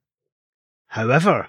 [0.87, 1.47] However,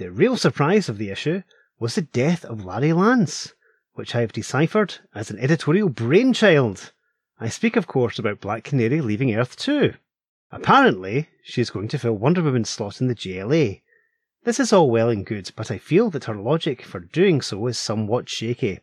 [0.00, 1.42] the real surprise of the issue
[1.78, 3.52] was the death of Larry Lance,
[3.92, 6.92] which I have deciphered as an editorial brainchild.
[7.38, 9.92] I speak, of course, about Black Canary leaving Earth too.
[10.50, 13.82] Apparently, she is going to fill Wonder Woman's slot in the JLA.
[14.44, 17.66] This is all well and good, but I feel that her logic for doing so
[17.66, 18.80] is somewhat shaky.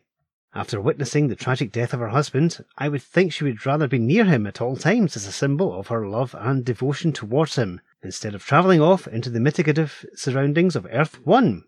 [0.54, 3.98] After witnessing the tragic death of her husband, I would think she would rather be
[3.98, 7.80] near him at all times as a symbol of her love and devotion towards him,
[8.02, 11.64] instead of travelling off into the mitigative surroundings of Earth 1.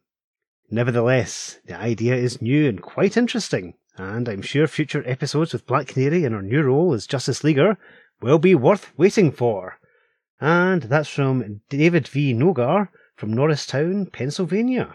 [0.71, 5.89] Nevertheless, the idea is new and quite interesting, and I'm sure future episodes with Black
[5.89, 7.77] Canary in her new role as Justice Leaguer
[8.21, 9.79] will be worth waiting for.
[10.41, 12.33] And that's from David V.
[12.35, 14.95] Nogar from Norristown, Pennsylvania.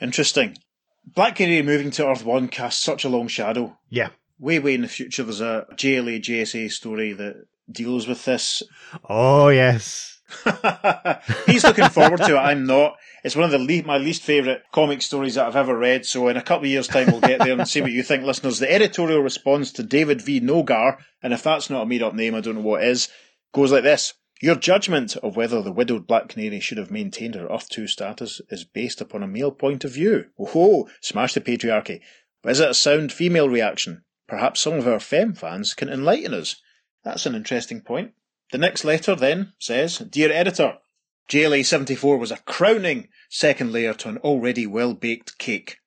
[0.00, 0.56] Interesting.
[1.04, 3.78] Black Canary moving to Earth 1 casts such a long shadow.
[3.90, 4.08] Yeah.
[4.38, 8.62] Way, way in the future, there's a JLA, JSA story that deals with this.
[9.08, 10.11] Oh, yes.
[11.46, 12.38] He's looking forward to it.
[12.38, 12.96] I'm not.
[13.24, 16.06] It's one of the le- my least favourite comic stories that I've ever read.
[16.06, 18.24] So in a couple of years' time, we'll get there and see what you think,
[18.24, 18.58] listeners.
[18.58, 20.40] The editorial response to David V.
[20.40, 23.08] Nogar, and if that's not a made-up name, I don't know what is,
[23.52, 24.14] goes like this.
[24.40, 28.40] Your judgment of whether the widowed Black Canary should have maintained her Earth 2 status
[28.50, 30.24] is based upon a male point of view.
[30.36, 32.00] Oh, smash the patriarchy.
[32.42, 34.02] But is it a sound female reaction?
[34.26, 36.56] Perhaps some of our femme fans can enlighten us.
[37.04, 38.14] That's an interesting point.
[38.52, 40.76] The next letter then says, Dear Editor,
[41.30, 45.78] JLA 74 was a crowning second layer to an already well baked cake.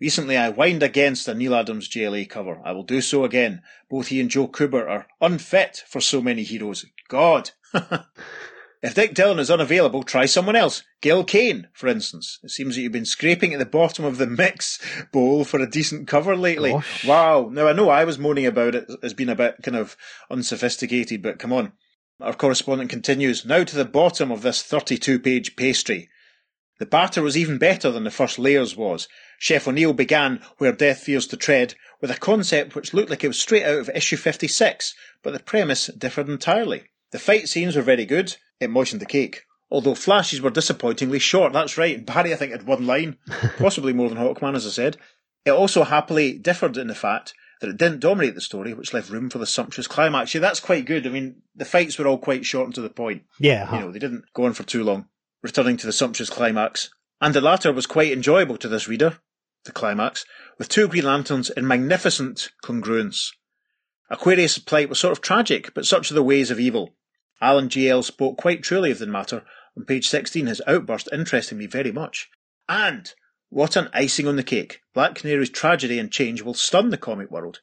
[0.00, 2.62] Recently I whined against a Neal Adams JLA cover.
[2.64, 3.62] I will do so again.
[3.90, 6.86] Both he and Joe Kubert are unfit for so many heroes.
[7.08, 7.50] God!
[8.84, 10.82] If Dick Dillin is unavailable, try someone else.
[11.00, 12.38] Gil Kane, for instance.
[12.42, 14.78] It seems that you've been scraping at the bottom of the mix
[15.12, 16.72] bowl for a decent cover lately.
[16.72, 17.02] Gosh.
[17.06, 17.48] Wow.
[17.50, 19.96] Now I know I was moaning about it as being a bit kind of
[20.30, 21.72] unsophisticated, but come on.
[22.20, 26.10] Our correspondent continues, now to the bottom of this 32 page pastry.
[26.78, 29.08] The batter was even better than the first layers was.
[29.38, 33.28] Chef O'Neil began where death fears to tread with a concept which looked like it
[33.28, 36.82] was straight out of issue 56, but the premise differed entirely.
[37.12, 38.36] The fight scenes were very good.
[38.60, 39.42] It moistened the cake.
[39.70, 42.04] Although flashes were disappointingly short, that's right.
[42.04, 43.18] Barry, I think, had one line,
[43.58, 44.96] possibly more than Hawkman, as I said.
[45.44, 49.10] It also happily differed in the fact that it didn't dominate the story, which left
[49.10, 50.34] room for the sumptuous climax.
[50.34, 51.06] Yeah, that's quite good.
[51.06, 53.22] I mean, the fights were all quite short and to the point.
[53.38, 53.60] Yeah.
[53.60, 53.80] You uh-huh.
[53.80, 55.08] know, they didn't go on for too long.
[55.42, 56.90] Returning to the sumptuous climax.
[57.20, 59.18] And the latter was quite enjoyable to this reader,
[59.64, 60.24] the climax,
[60.58, 63.30] with two Green Lanterns in magnificent congruence.
[64.10, 66.94] Aquarius' plight was sort of tragic, but such are the ways of evil.
[67.40, 68.02] Alan G.L.
[68.02, 69.42] spoke quite truly of the matter.
[69.76, 72.28] On page 16, his outburst interested me very much.
[72.68, 73.12] And
[73.50, 74.80] what an icing on the cake.
[74.94, 77.60] Black Canary's tragedy and change will stun the comic world.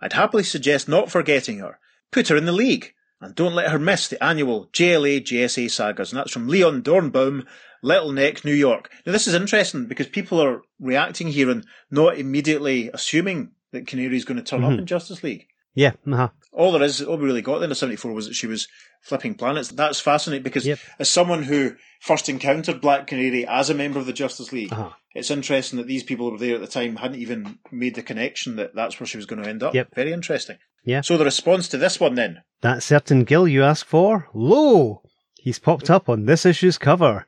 [0.00, 1.78] I'd happily suggest not forgetting her.
[2.12, 2.94] Put her in the league.
[3.20, 6.12] And don't let her miss the annual JLA JSA sagas.
[6.12, 7.44] And that's from Leon Dornbaum,
[7.82, 8.90] Little Neck, New York.
[9.04, 14.24] Now this is interesting because people are reacting here and not immediately assuming that Canary's
[14.24, 14.78] going to turn up Mhm.
[14.78, 15.48] in Justice League.
[15.78, 15.92] Yeah.
[16.10, 16.30] Uh-huh.
[16.52, 18.66] All there is, all we really got at in 74 was that she was
[19.02, 19.68] flipping planets.
[19.68, 20.78] That's fascinating because Yep.
[20.98, 24.90] as someone who first encountered Black Canary as a member of the Justice League, Uh-huh.
[25.14, 28.02] it's interesting that these people who were there at the time hadn't even made the
[28.02, 29.72] connection that that's where she was going to end up.
[29.74, 29.94] Yep.
[29.94, 30.56] Very interesting.
[30.84, 31.02] Yeah.
[31.02, 32.42] So the response to this one then.
[32.62, 34.28] That certain Gill you ask for?
[34.34, 35.02] Lo!
[35.40, 37.24] He's popped up on this issue's cover.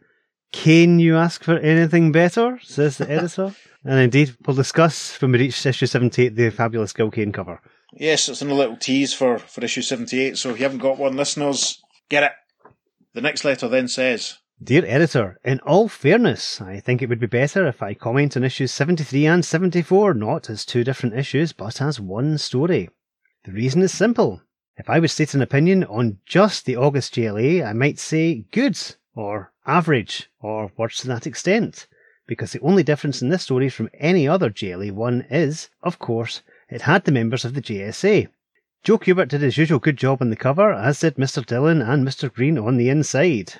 [0.53, 2.59] Can you ask for anything better?
[2.65, 3.55] says the editor.
[3.85, 7.61] and indeed, we'll discuss when we reach issue 78 the fabulous Gil Kane cover.
[7.93, 10.99] Yes, it's in a little tease for, for issue 78, so if you haven't got
[10.99, 12.33] one, listeners, get it.
[13.15, 17.27] The next letter then says, Dear editor, in all fairness, I think it would be
[17.27, 21.81] better if I comment on issues 73 and 74 not as two different issues, but
[21.81, 22.91] as one story.
[23.45, 24.43] The reason is simple.
[24.77, 28.79] If I would state an opinion on just the August JLA, I might say good,
[29.15, 31.87] or average, or words to that extent,
[32.27, 36.43] because the only difference in this story from any other JLA one is, of course,
[36.71, 38.29] it had the members of the JSA.
[38.83, 41.45] Joe Kubert did his usual good job on the cover, as did Mr.
[41.45, 42.33] Dillin and Mr.
[42.33, 43.55] Greene on the inside.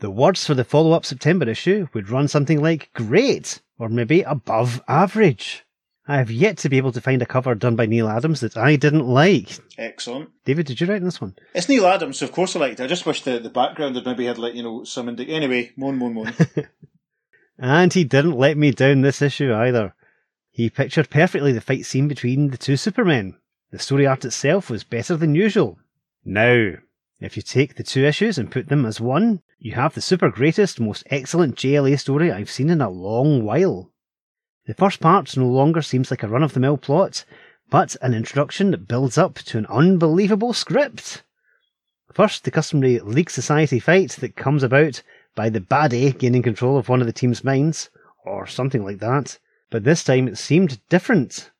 [0.00, 4.22] The words for the follow up September issue would run something like great, or maybe
[4.22, 5.64] above average.
[6.08, 8.56] I have yet to be able to find a cover done by Neal Adams that
[8.56, 9.58] I didn't like.
[9.78, 10.30] excellent.
[10.44, 11.36] David, did you write this one?
[11.54, 12.84] It's Neal Adams, so of course I liked it.
[12.84, 15.70] I just wish the, the background had maybe had like, you know, some indi- Anyway,
[15.76, 16.32] moan, moan, moan.
[17.62, 19.94] And he didn't let me down this issue either.
[20.60, 23.38] He pictured perfectly the fight scene between the two Supermen.
[23.70, 25.78] The story art itself was better than usual.
[26.22, 26.72] Now,
[27.18, 30.28] if you take the two issues and put them as one, you have the super
[30.28, 33.90] greatest, most excellent JLA story I've seen in a long while.
[34.66, 37.24] The first part no longer seems like a run of the mill plot,
[37.70, 41.22] but an introduction that builds up to an unbelievable script.
[42.12, 45.02] First, the customary League Society fight that comes about
[45.34, 47.88] by the baddie gaining control of one of the team's minds,
[48.26, 49.38] or something like that.
[49.70, 51.50] But this time it seemed different.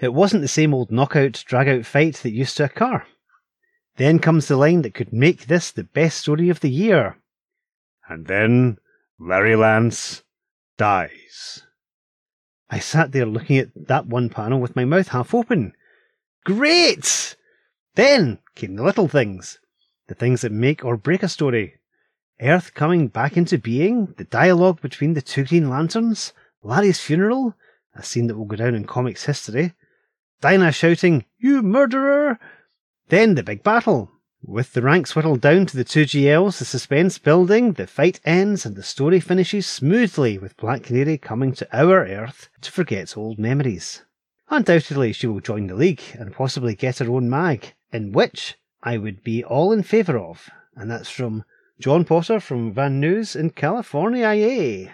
[0.00, 3.04] It wasn't the same old knockout, drag out fight that used to occur.
[3.96, 7.18] Then comes the line that could make this the best story of the year.
[8.08, 8.78] And then
[9.18, 10.24] Larry Lance
[10.76, 11.62] dies.
[12.68, 15.74] I sat there looking at that one panel with my mouth half open.
[16.44, 17.36] Great!
[17.94, 19.58] Then came the little things.
[20.08, 21.76] The things that make or break a story.
[22.40, 26.32] Earth coming back into being, the dialogue between the two Green Lanterns,
[26.62, 27.54] Larry's funeral,
[27.94, 29.74] a scene that will go down in comics history,
[30.40, 32.38] Dinah shouting, You murderer!
[33.08, 34.10] Then the big battle.
[34.44, 38.66] With the ranks whittled down to the two GLs, the suspense building, the fight ends,
[38.66, 43.38] and the story finishes smoothly with Black Canary coming to our Earth to forget old
[43.38, 44.02] memories.
[44.50, 48.98] Undoubtedly, she will join the League and possibly get her own mag, in which I
[48.98, 50.50] would be all in favour of.
[50.74, 51.44] And that's from
[51.78, 54.92] John Potter from Van Nuys in California, yay!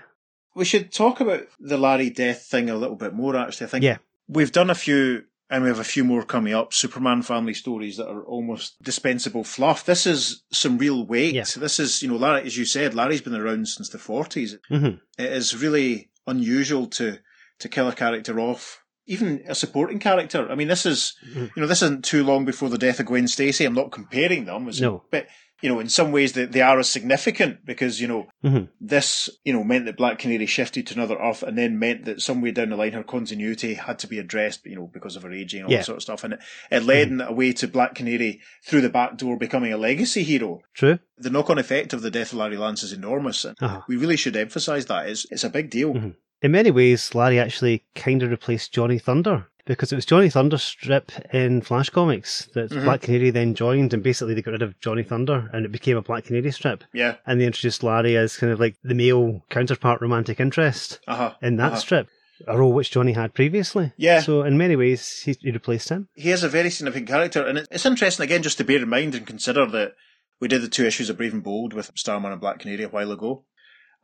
[0.59, 3.67] We should talk about the Larry death thing a little bit more, actually.
[3.67, 3.99] I think Yeah.
[4.27, 7.97] we've done a few, and we have a few more coming up, Superman family stories
[7.97, 9.85] that are almost dispensable fluff.
[9.87, 11.35] This is some real weight.
[11.35, 11.45] Yeah.
[11.57, 14.57] This is, you know, Larry, as you said, Larry's been around since the 40s.
[14.69, 17.19] hmm It is really unusual to,
[17.61, 18.83] to kill a character off.
[19.07, 20.51] Even a supporting character.
[20.51, 21.51] I mean, this is, Mhm.
[21.57, 23.65] you know, this isn't too long before the death of Gwen Stacy.
[23.65, 24.69] I'm not comparing them.
[24.81, 25.05] No.
[25.11, 25.29] But
[25.61, 28.69] you know, in some ways they, they are as significant because, you know, Mhm.
[28.81, 32.21] this, you know, meant that Black Canary shifted to another Earth and then meant that
[32.21, 35.23] some way down the line her continuity had to be addressed, you know, because of
[35.25, 35.79] her aging and all Yeah.
[35.79, 36.25] that sort of stuff.
[36.25, 36.41] And it,
[36.71, 40.23] it led in a way to Black Canary through the back door becoming a legacy
[40.23, 40.61] hero.
[40.75, 40.99] True.
[41.17, 43.45] The knock-on effect of the death of Larry Lance is enormous.
[43.45, 43.81] And Uh-huh.
[43.89, 45.09] we really should emphasise that.
[45.09, 45.95] It's, it's a big deal.
[45.95, 46.15] Mhm.
[46.41, 50.63] In many ways, Larry actually kind of replaced Johnny Thunder because it was Johnny Thunder's
[50.65, 52.85] strip in Flash Comics that Mhm.
[52.85, 55.97] Black Canary then joined, and basically they got rid of Johnny Thunder and it became
[55.97, 56.83] a Black Canary strip.
[56.93, 57.17] Yeah.
[57.27, 61.35] And they introduced Larry as kind of like the male counterpart romantic interest Uh-huh.
[61.41, 61.77] in that uh-huh.
[61.81, 62.09] strip,
[62.47, 63.93] a role which Johnny had previously.
[63.97, 64.21] Yeah.
[64.21, 66.09] So in many ways, he, he replaced him.
[66.15, 69.15] he is a very significant character, and it's interesting again just to bear in mind
[69.15, 69.93] and consider that
[70.41, 72.89] we did the two issues of Brave and Bold with Starman and Black Canary a
[72.89, 73.45] while ago,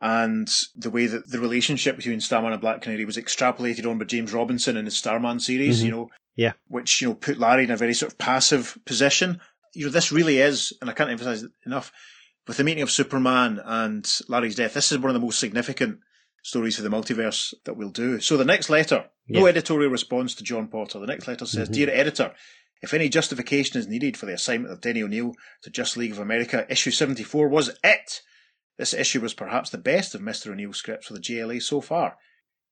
[0.01, 4.05] and the way that the relationship between Starman and Black Canary was extrapolated on by
[4.05, 5.85] James Robinson in the Starman series, Mhm.
[5.85, 6.53] you know, Yeah.
[6.67, 9.39] which you know put Larry in a very sort of passive position.
[9.73, 11.91] You know, this really is, and I can't emphasize it enough,
[12.47, 14.73] with the meeting of Superman and Larry's death.
[14.73, 15.99] This is one of the most significant
[16.43, 18.19] stories for the multiverse that we'll do.
[18.19, 20.99] So the next letter, no editorial response to John Potter.
[20.99, 21.73] The next letter says, Mhm.
[21.73, 22.33] "Dear editor."
[22.83, 25.33] If any justification is needed for the assignment of Denny O'Neil
[25.63, 28.21] to Just League of America, issue 74 was it.
[28.77, 30.51] This issue was perhaps the best of Mr.
[30.51, 32.17] O'Neil's scripts for the JLA so far.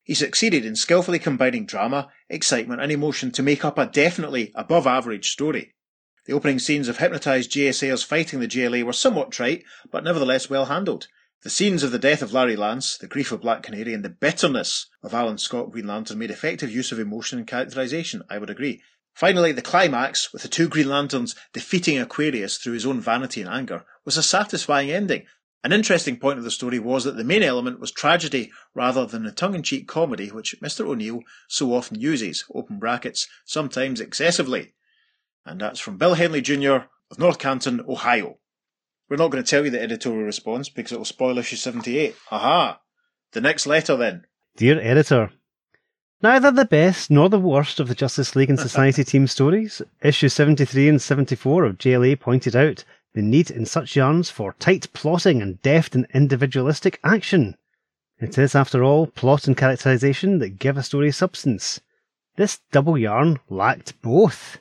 [0.04, 4.86] He succeeded in skillfully combining drama, excitement, and emotion to make up a definitely above
[4.86, 5.74] average story.
[6.26, 10.66] The opening scenes of hypnotised JSAers fighting the JLA were somewhat trite, but nevertheless well
[10.66, 11.08] handled.
[11.44, 14.10] The scenes of the death of Larry Lance, the grief of Black Canary, and the
[14.10, 18.50] bitterness of Alan Scott Green Lantern made effective use of emotion and characterisation, I would
[18.50, 18.82] agree.
[19.14, 23.50] Finally, the climax, with the two Green Lanterns defeating Aquarius through his own vanity and
[23.50, 25.26] anger, was a satisfying ending.
[25.64, 29.24] An interesting point of the story was that the main element was tragedy rather than
[29.24, 30.86] the tongue-in-cheek comedy which Mr.
[30.86, 34.74] O'Neil so often uses, open brackets, sometimes excessively.
[35.46, 36.88] And that's from Bill Henley Jr.
[37.10, 38.40] of North Canton, Ohio.
[39.10, 42.16] We're not going to tell you the editorial response because it will spoil issue 78.
[42.32, 42.80] Aha!
[43.32, 44.26] The next letter then.
[44.58, 45.32] Dear editor,
[46.22, 50.30] neither the best nor the worst of the Justice League and Society team stories, issue
[50.30, 52.84] 73 and 74 of JLA pointed out
[53.14, 57.56] the need in such yarns for tight plotting and deft and individualistic action.
[58.20, 61.82] It is, after all, plot and characterization that give a story substance.
[62.36, 64.60] This double yarn lacked both.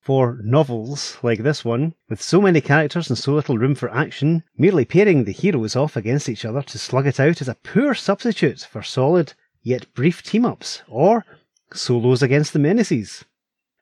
[0.00, 4.44] For novels like this one, with so many characters and so little room for action,
[4.56, 7.94] merely pairing the heroes off against each other to slug it out is a poor
[7.94, 11.24] substitute for solid yet brief team ups or
[11.72, 13.24] solos against the menaces.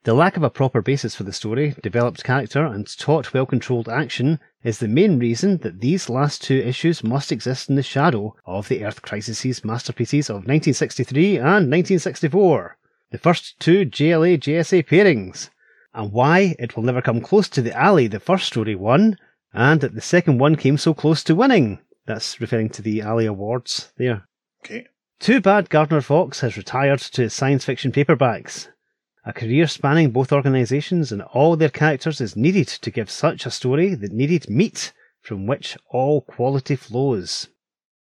[0.09, 3.90] The lack of a proper basis for the story, developed character, and taut, well controlled
[3.90, 8.34] action is the main reason that these last two issues must exist in the shadow
[8.46, 12.78] of the Earth Crisis's masterpieces of 1963 and 1964,
[13.11, 15.50] the first two JLA JSA pairings,
[15.92, 19.18] and why it will never come close to the alley the first story won,
[19.52, 21.80] and that the second one came so close to winning.
[22.06, 24.26] That's referring to the Alley Awards there.
[24.64, 24.86] Okay.
[25.20, 28.68] Too bad Gardner Fox has retired to his science fiction paperbacks.
[29.29, 33.51] A career spanning both organisations and all their characters is needed to give such a
[33.51, 37.49] story that needed meat from which all quality flows.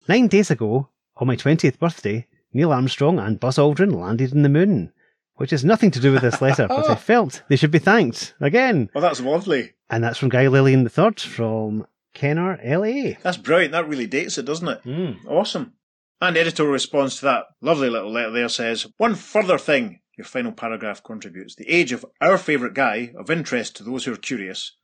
[0.09, 4.49] Nine days ago, on my 20th birthday, Neil Armstrong and Buzz Aldrin landed on the
[4.49, 4.93] moon,
[5.35, 8.33] which has nothing to do with this letter, but I felt they should be thanked
[8.39, 8.89] again.
[8.95, 9.73] Well, that's lovely.
[9.91, 13.19] And that's from Guy Lillian III from Kenner, LA.
[13.21, 13.73] That's brilliant.
[13.73, 14.83] That really dates it, doesn't it?
[14.85, 15.23] Mm.
[15.27, 15.73] Awesome.
[16.19, 20.51] And editorial response to that lovely little letter there says, One further thing your final
[20.51, 21.55] paragraph contributes.
[21.55, 24.77] The age of our favourite guy, of interest to those who are curious,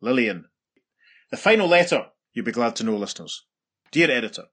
[0.00, 0.44] Lillian.
[1.32, 3.44] The final letter, you'll be glad to know, listeners.
[3.90, 4.44] Dear editor,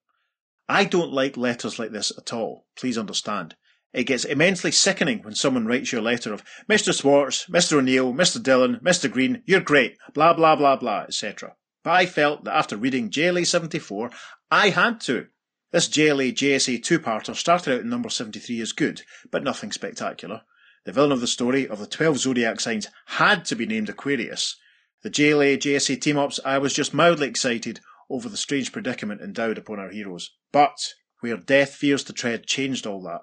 [0.68, 2.66] I don't like letters like this at all.
[2.76, 3.56] Please understand.
[3.94, 7.00] It gets immensely sickening when someone writes you a letter of Mr.
[7.00, 7.74] Schwartz, Mr.
[7.74, 8.42] O'Neil, Mr.
[8.42, 9.12] Dillin, Mr.
[9.12, 11.56] Greene, you're great, blah blah blah blah, etc.
[11.84, 14.10] But I felt that after reading JLA 74,
[14.50, 15.28] I had to.
[15.74, 19.02] This JLA JSA two-parter started out in number 73 as good,
[19.32, 20.44] but nothing spectacular.
[20.86, 24.56] The villain of the story of the 12 zodiac signs had to be named Aquarius.
[25.02, 29.80] The JLA JSA team-ups, I was just mildly excited over the strange predicament endowed upon
[29.80, 30.30] our heroes.
[30.52, 33.22] But where death fears to tread changed all that.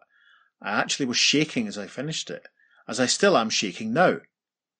[0.61, 2.49] I actually was shaking as I finished it,
[2.89, 4.23] as I still am shaking now.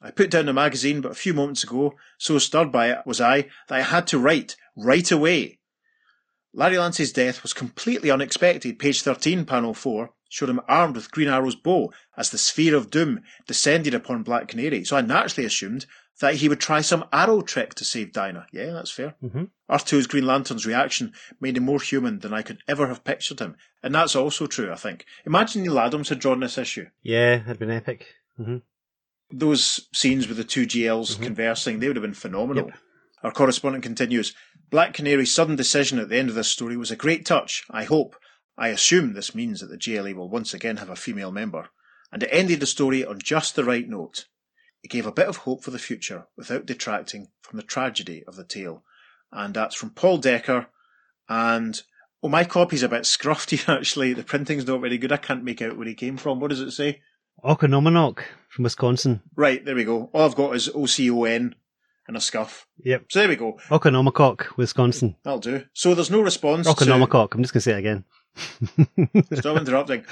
[0.03, 3.21] I put down the magazine but a few moments ago, so stirred by it was
[3.21, 5.60] I that I had to write right away.
[6.53, 8.79] Larry Lance's death was completely unexpected.
[8.79, 12.91] Page 13, panel 4, showed him armed with Green Arrow's bow as the sphere of
[12.91, 15.87] doom descended upon Black Canary, so I naturally assumed
[16.21, 18.47] that he would try some arrow trick to save Dinah.
[18.53, 19.15] Yeah, that's fair.
[19.23, 19.45] Mm-hmm.
[19.71, 23.41] Earth 2's Green Lantern's reaction made him more human than I could ever have pictured
[23.41, 23.57] him.
[23.83, 25.07] And that's also true, I think.
[25.25, 26.87] Imagine Neal Adams had drawn this issue.
[27.03, 28.07] Yeah, it'd been epic.
[28.39, 28.59] Mm-hmm.
[29.33, 31.23] Those scenes with the two GLs Mhm.
[31.23, 32.67] conversing, they would have been phenomenal.
[32.67, 32.79] Yep.
[33.23, 34.35] Our correspondent continues
[34.71, 37.85] Black Canary's sudden decision at the end of this story was a great touch, I
[37.85, 38.17] hope.
[38.57, 41.71] I assume this means that the JLA will once again have a female member.
[42.13, 44.27] And it ended the story on just the right note.
[44.83, 48.37] It gave a bit of hope for the future without detracting from the tragedy of
[48.37, 48.85] the tale.
[49.33, 50.69] And that's from Paul Decker.
[51.29, 51.81] And
[52.23, 54.13] oh, my copy's a bit scruffed here actually.
[54.13, 55.13] The printing's not very good.
[55.13, 56.39] I can't make out where he came from.
[56.39, 57.01] What does it say?
[57.45, 59.23] Okonominok from Wisconsin.
[59.35, 60.11] Right, there we go.
[60.13, 61.55] All I've got is O C O N
[62.11, 62.67] and a scuff.
[62.83, 63.05] Yep.
[63.09, 63.57] So there we go.
[63.69, 65.15] Okonomikok, Wisconsin.
[65.23, 65.65] That'll do.
[65.75, 67.35] So there's no response to Okonomikok.
[67.35, 68.05] I'm just going to say it again.
[69.35, 70.05] Stop interrupting.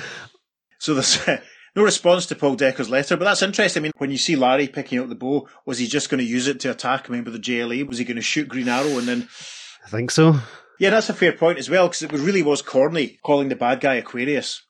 [0.78, 1.18] So there's
[1.76, 3.80] no response to Paul Decker's letter, but that's interesting.
[3.80, 6.24] I mean, when you see Larry picking up the bow, was he just going to
[6.24, 7.84] use it to attack a member of the JLA?
[7.88, 9.28] Was he going to shoot Green Arrow and then?
[9.84, 10.36] I think so.
[10.78, 13.80] Yeah, that's a fair point as well, because it really was corny calling the bad
[13.80, 14.62] guy Aquarius.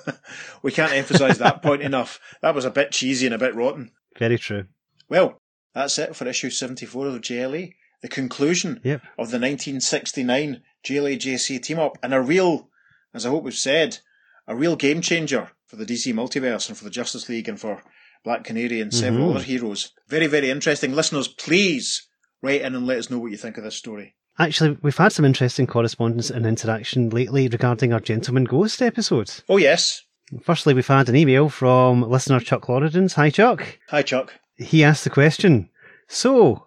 [0.62, 2.18] we can't emphasise that point enough.
[2.40, 3.90] That was a bit cheesy and a bit rotten.
[4.18, 4.64] Very true.
[5.10, 5.39] Well,
[5.74, 7.74] that's it for issue 74 of JLA.
[8.02, 9.02] The conclusion Yep.
[9.18, 12.70] of the 1969 JLA JSA team up, and a real,
[13.12, 13.98] as I hope we've said,
[14.46, 17.82] a real game changer for the DC multiverse and for the Justice League and for
[18.24, 19.36] Black Canary and several Mhm.
[19.36, 19.92] other heroes.
[20.08, 20.94] Very, very interesting.
[20.94, 22.06] Listeners, please
[22.42, 24.14] write in and let us know what you think of this story.
[24.38, 29.30] Actually, we've had some interesting correspondence and interaction lately regarding our Gentleman Ghost episode.
[29.48, 30.02] Oh, yes.
[30.42, 33.14] Firstly, we've had an email from listener Chuck Loridans.
[33.14, 33.78] Hi, Chuck.
[33.88, 34.32] Hi, Chuck.
[34.60, 35.70] He asked the question
[36.06, 36.66] So,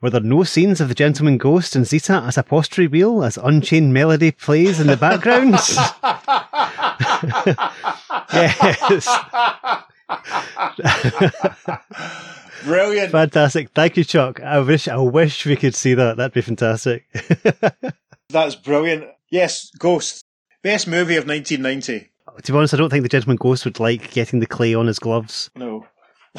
[0.00, 3.36] were there no scenes of the Gentleman Ghost and Zeta at a postry wheel as
[3.36, 5.54] Unchained Melody plays in the background?
[8.32, 9.06] yes.
[12.64, 13.12] Brilliant.
[13.12, 13.70] Fantastic.
[13.70, 14.40] Thank you, Chuck.
[14.40, 16.16] I wish I wish we could see that.
[16.16, 17.06] That'd be fantastic.
[18.30, 19.08] That's brilliant.
[19.30, 20.22] Yes, Ghost.
[20.62, 22.10] Best movie of 1990.
[22.42, 24.86] to be honest, I don't think the Gentleman Ghost would like getting the clay on
[24.86, 25.50] his gloves.
[25.54, 25.86] No.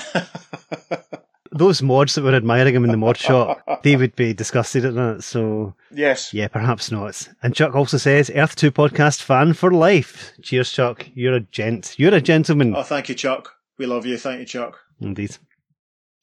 [1.51, 4.93] Those mods that were admiring him in the mod shop, they would be disgusted at
[4.95, 5.23] that.
[5.23, 6.31] So, yes.
[6.33, 7.27] yeah, perhaps not.
[7.41, 10.33] And Chuck also says, Earth 2 podcast fan for life.
[10.43, 11.07] Cheers, Chuck.
[11.15, 11.95] You're a gent.
[11.97, 12.75] You're a gentleman.
[12.75, 13.53] Oh, thank you, Chuck.
[13.79, 14.17] We love you.
[14.17, 14.77] Thank you, Chuck.
[14.99, 15.37] Indeed.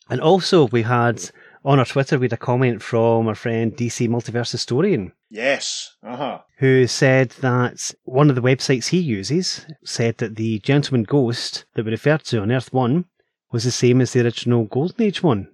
[0.08, 1.30] And also, we had
[1.64, 5.96] on our Twitter, we had a comment from our friend DC Multiverse Historian, Yes.
[6.06, 6.38] Uh huh.
[6.58, 11.86] who said that one of the websites he uses said that the Gentleman Ghost that
[11.86, 13.06] we referred to on Earth 1
[13.54, 15.46] was the same as the original Golden Age one.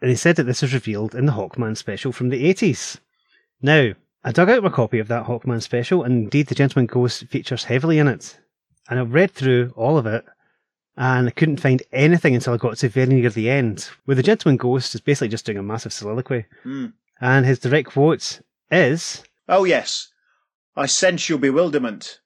[0.00, 2.98] And he said that this was revealed in the Hawkman special from the 80s.
[3.60, 3.92] Now,
[4.24, 7.64] I dug out my copy of that Hawkman special, and indeed the Gentleman Ghost features
[7.64, 8.38] heavily in it.
[8.88, 10.24] And I read through all of it,
[10.96, 14.22] and I couldn't find anything until I got to very near the end, where the
[14.22, 16.46] Gentleman Ghost is basically just doing a massive soliloquy.
[16.62, 16.86] Hmm.
[17.20, 18.40] And his direct quote
[18.70, 20.08] is, Oh, yes.
[20.76, 22.20] I sense your bewilderment.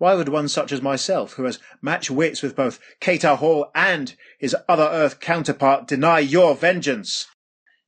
[0.00, 4.14] Why would one such as myself, who has matched wits with both Katar Hol and
[4.38, 7.26] his other Earth counterpart, deny your vengeance?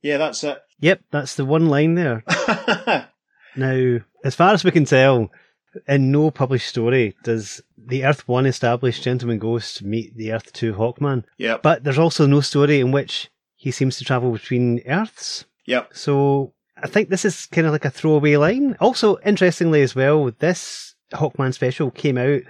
[0.03, 0.59] Yeah, that's it.
[0.79, 2.23] Yep, that's the one line there.
[3.55, 5.29] Now, as far as we can tell,
[5.87, 10.73] in no published story does the Earth 1 established Gentleman Ghost meet the Earth 2
[10.73, 11.23] Hawkman.
[11.37, 11.61] yep.
[11.61, 15.45] But there's also no story in which he seems to travel between Earths.
[15.65, 15.89] Yep.
[15.93, 18.75] So I think this is kind of like a throwaway line.
[18.79, 22.41] Also, interestingly as well, this Hawkman special came out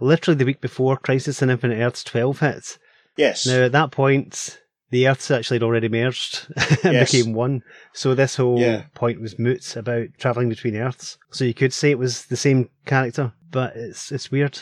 [0.00, 2.78] literally the week before Crisis on Infinite Earths 12 hit.
[3.16, 3.46] Yes.
[3.46, 4.58] Now, at that point,
[4.90, 6.46] the Earths actually had already merged
[6.84, 7.12] and Yes.
[7.12, 7.62] became one.
[7.92, 8.84] So this whole Yeah.
[8.94, 11.16] point was moot about traveling between Earths.
[11.30, 14.58] So you could say it was the same character, but it's it's weird.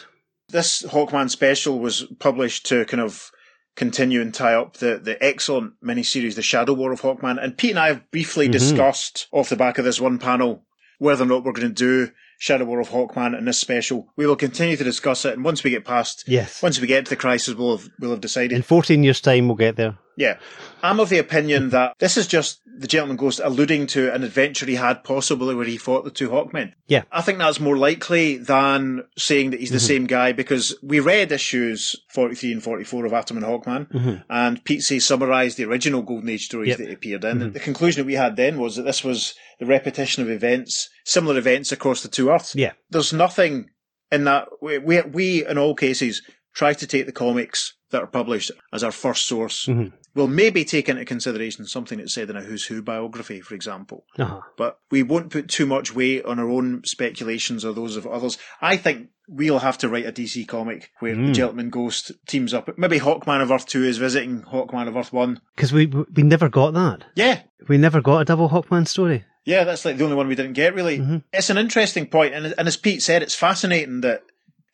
[0.49, 3.31] This Hawkman special was published to kind of
[3.75, 7.43] continue and tie up the, the excellent miniseries, The Shadow War of Hawkman.
[7.43, 8.53] And Pete and I have briefly Mhm.
[8.53, 10.67] discussed off the back of this one panel
[10.99, 11.75] whether or not we're going to
[12.07, 12.13] do
[12.43, 14.09] Shadow War of Hawkman in this special.
[14.17, 16.61] We will continue to discuss it, and once we get past, Yes.
[16.61, 18.51] once we get to the crisis, we'll have, we'll have decided.
[18.57, 19.97] In 14 years' time, we'll get there.
[20.23, 20.39] Yeah.
[20.83, 24.67] I'm of the opinion that this is just the Gentleman Ghost alluding to an adventure
[24.67, 26.73] he had possibly where he fought the two Hawkmen.
[26.89, 27.03] Yeah.
[27.13, 29.93] I think that's more likely than saying that he's the Mhm.
[29.93, 34.25] same guy because we read issues 43 and 44 of Atom and Hawkman Mhm.
[34.31, 36.79] and Pete C summarised the original Golden Age stories Yep.
[36.79, 37.39] that he appeared in.
[37.41, 37.53] Mhm.
[37.53, 41.37] The conclusion that we had then was that this was the repetition of events, similar
[41.39, 42.55] events across the two Earths.
[42.57, 42.73] Yeah.
[42.91, 43.67] There's nothing
[44.11, 44.49] in that.
[44.61, 46.23] We, we, we in all cases,
[46.55, 49.67] try to take the comics that are published as our first source.
[49.67, 49.93] Mhm.
[50.15, 54.05] We'll maybe take into consideration something that's said in a Who's Who biography, for example.
[54.19, 54.41] Uh-huh.
[54.59, 58.37] But we won't put too much weight on our own speculations or those of others.
[58.61, 61.35] I think we'll have to write a DC comic where the Mm.
[61.35, 62.69] Gentleman Ghost teams up.
[62.79, 65.41] Maybe Hawkman of Earth 2 is visiting Hawkman of Earth 1.
[65.57, 67.05] Because we, we never got that.
[67.15, 69.25] Yeah, We never got a double Hawkman story.
[69.45, 70.99] Yeah, that's like the only one we didn't get really.
[70.99, 71.23] Mhm.
[71.33, 74.23] It's an interesting point, and, and as Pete said, it's fascinating that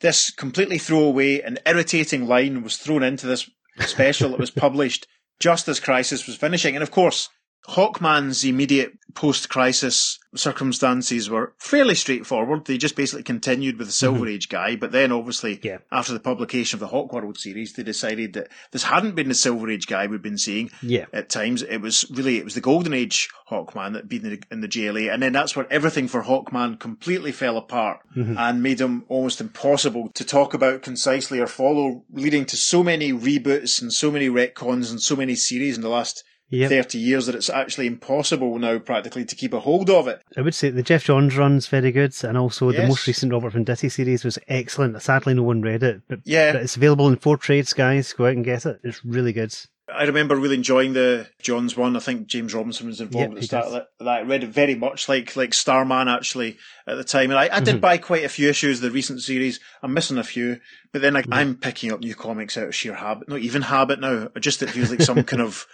[0.01, 3.51] this completely throwaway and irritating line was thrown into this
[3.81, 5.07] special that was published
[5.41, 6.75] just as Crisis was finishing.
[6.75, 7.29] And of course,
[7.69, 12.65] Hawkman's immediate post-crisis circumstances were fairly straightforward.
[12.65, 14.29] They just basically continued with the Silver Mm-hmm.
[14.29, 15.79] Age guy, but then obviously Yeah.
[15.93, 19.71] after the publication of the Hawkworld series, they decided that this hadn't been the Silver
[19.71, 21.07] Age guy we'd been seeing Yeah.
[21.13, 21.63] at times.
[21.63, 24.61] It was really, it was the Golden Age Hawkman that had been in the, in
[24.61, 28.37] the JLA, and then that's where everything for Hawkman completely fell apart Mm-hmm.
[28.39, 33.13] and made him almost impossible to talk about concisely or follow, leading to so many
[33.13, 36.71] reboots and so many retcons and so many series in the last Yep.
[36.71, 40.23] 30 years that it's actually impossible now practically to keep a hold of it.
[40.37, 43.53] I would say the Geoff Johns run's very good, and also the most recent Robert
[43.53, 45.01] Venditti series was excellent.
[45.03, 46.53] Sadly, no one read it, but, Yeah.
[46.53, 48.13] but it's available in four trades, guys.
[48.15, 48.81] Go out and get it.
[48.83, 49.55] It's really good.
[49.95, 51.97] I remember really enjoying the Johns one.
[51.97, 54.07] I think James Robinson was involved Yep, at the start of that.
[54.07, 56.57] I read it very much like like Starman actually
[56.87, 57.81] at the time, and I, I did Mm-hmm.
[57.81, 59.61] buy quite a few issues of the recent series.
[59.83, 60.61] I'm missing a few,
[60.93, 61.33] but then I, Mm-hmm.
[61.33, 64.29] I'm picking up new comics out of sheer habit, not even habit now.
[64.41, 65.67] Just it feels like some kind of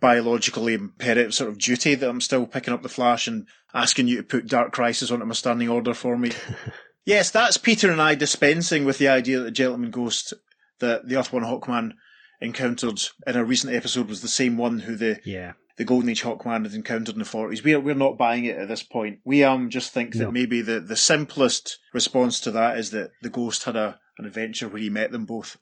[0.00, 4.16] biologically imperative sort of duty that I'm still picking up the Flash and asking you
[4.18, 6.32] to put Dark Crisis onto my standing order for me.
[7.04, 10.32] yes, that's Peter and I dispensing with the idea that the Gentleman Ghost
[10.80, 11.92] that the Earth One Hawkman
[12.40, 15.52] encountered in a recent episode was the same one who the, Yeah.
[15.76, 17.62] the Golden Age Hawkman had encountered in the forties.
[17.62, 19.18] We're we're not buying it at this point.
[19.24, 20.30] We um just think that No.
[20.32, 24.68] maybe the, the simplest response to that is that the ghost had a an adventure
[24.68, 25.56] where he met them both.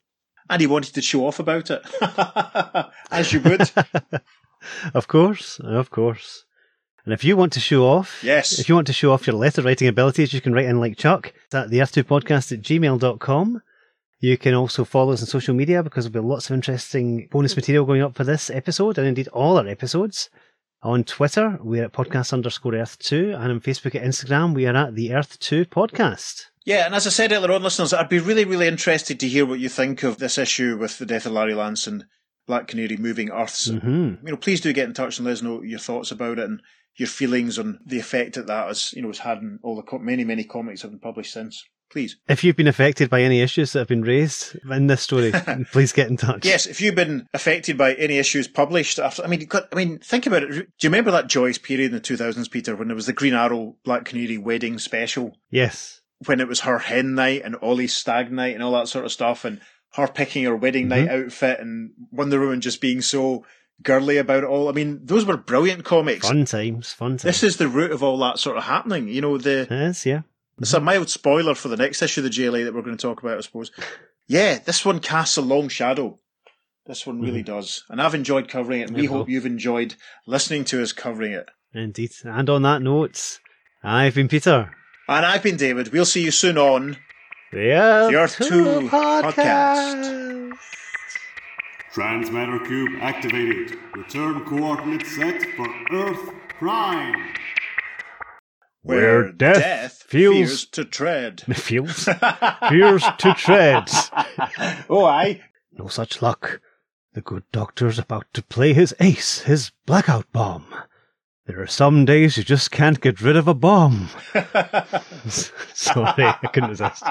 [0.50, 1.82] And he wanted to show off about it.
[3.10, 3.70] As you would.
[4.92, 6.44] Of course, of course.
[7.04, 8.58] And if you want to show off, Yes.
[8.58, 10.96] if you want to show off your letter writing abilities, you can write in like
[10.98, 11.32] Chuck.
[11.52, 13.62] At the earth2podcast at gmail.com.
[14.20, 17.54] You can also follow us on social media because there'll be lots of interesting bonus
[17.56, 20.28] material going up for this episode and indeed all our episodes.
[20.82, 24.94] On Twitter, we're at podcast underscore earth2 and on Facebook and Instagram, we are at
[24.96, 26.46] the Earth2 podcast.
[26.68, 29.46] Yeah, and as I said earlier on, listeners, I'd be really, really interested to hear
[29.46, 32.04] what you think of this issue with the death of Larry Lance and
[32.46, 33.68] Black Canary moving Earths.
[33.70, 36.38] hmm You know, please do get in touch and let us know your thoughts about
[36.38, 36.60] it and
[36.96, 39.82] your feelings on the effect that that has, you know, has had in all the
[39.82, 41.64] co- many, many comics that have been published since.
[41.90, 42.16] Please.
[42.28, 45.32] If you've been affected by any issues that have been raised in this story,
[45.72, 46.44] please get in touch.
[46.44, 50.00] Yes, if you've been affected by any issues published after, I mean, got- I mean,
[50.00, 50.50] think about it.
[50.50, 53.32] Do you remember that joyous period in the 2000s, Peter, when there was the Green
[53.32, 55.32] Arrow Black Canary wedding special?
[55.50, 55.97] Yes.
[56.26, 59.12] When it was her hen night and Ollie's stag night and all that sort of
[59.12, 59.60] stuff, and
[59.94, 61.24] her picking her wedding night mm-hmm.
[61.24, 63.44] outfit and Wonder Woman just being so
[63.82, 64.68] girly about it all.
[64.68, 66.26] I mean, those were brilliant comics.
[66.26, 67.22] Fun times, fun times.
[67.22, 69.08] This is the root of all that sort of happening.
[69.08, 70.22] You know, the Yes, yeah.
[70.58, 73.02] it's a mild spoiler for the next issue of the JLA that we're going to
[73.02, 73.70] talk about, I suppose.
[74.30, 76.18] Yeah, this one casts a long shadow.
[76.84, 77.54] This one really mm-hmm.
[77.54, 77.84] does.
[77.88, 79.20] And I've enjoyed covering it, and we well.
[79.20, 79.94] hope you've enjoyed
[80.26, 81.48] listening to us covering it.
[81.72, 82.10] Indeed.
[82.24, 83.40] And on that note,
[83.82, 84.70] I've been Peter.
[85.08, 85.90] And I've been David.
[85.90, 86.98] We'll see you soon on
[87.50, 88.44] The Earth, The Earth 2
[88.80, 90.52] 2 podcast.
[91.94, 93.78] Transmatter cube activated.
[93.96, 97.34] Return coordinates set for Earth Prime.
[98.82, 101.40] Where death feels feels- to tread.
[101.54, 102.04] Feels,
[102.68, 103.90] fears to tread.
[104.90, 105.40] oh, aye.
[105.72, 106.60] No such luck.
[107.14, 110.66] The good doctor's about to play his ace, his blackout bomb.
[111.48, 114.10] There are some days you just can't get rid of a bomb.
[115.74, 117.02] Sorry, I couldn't resist.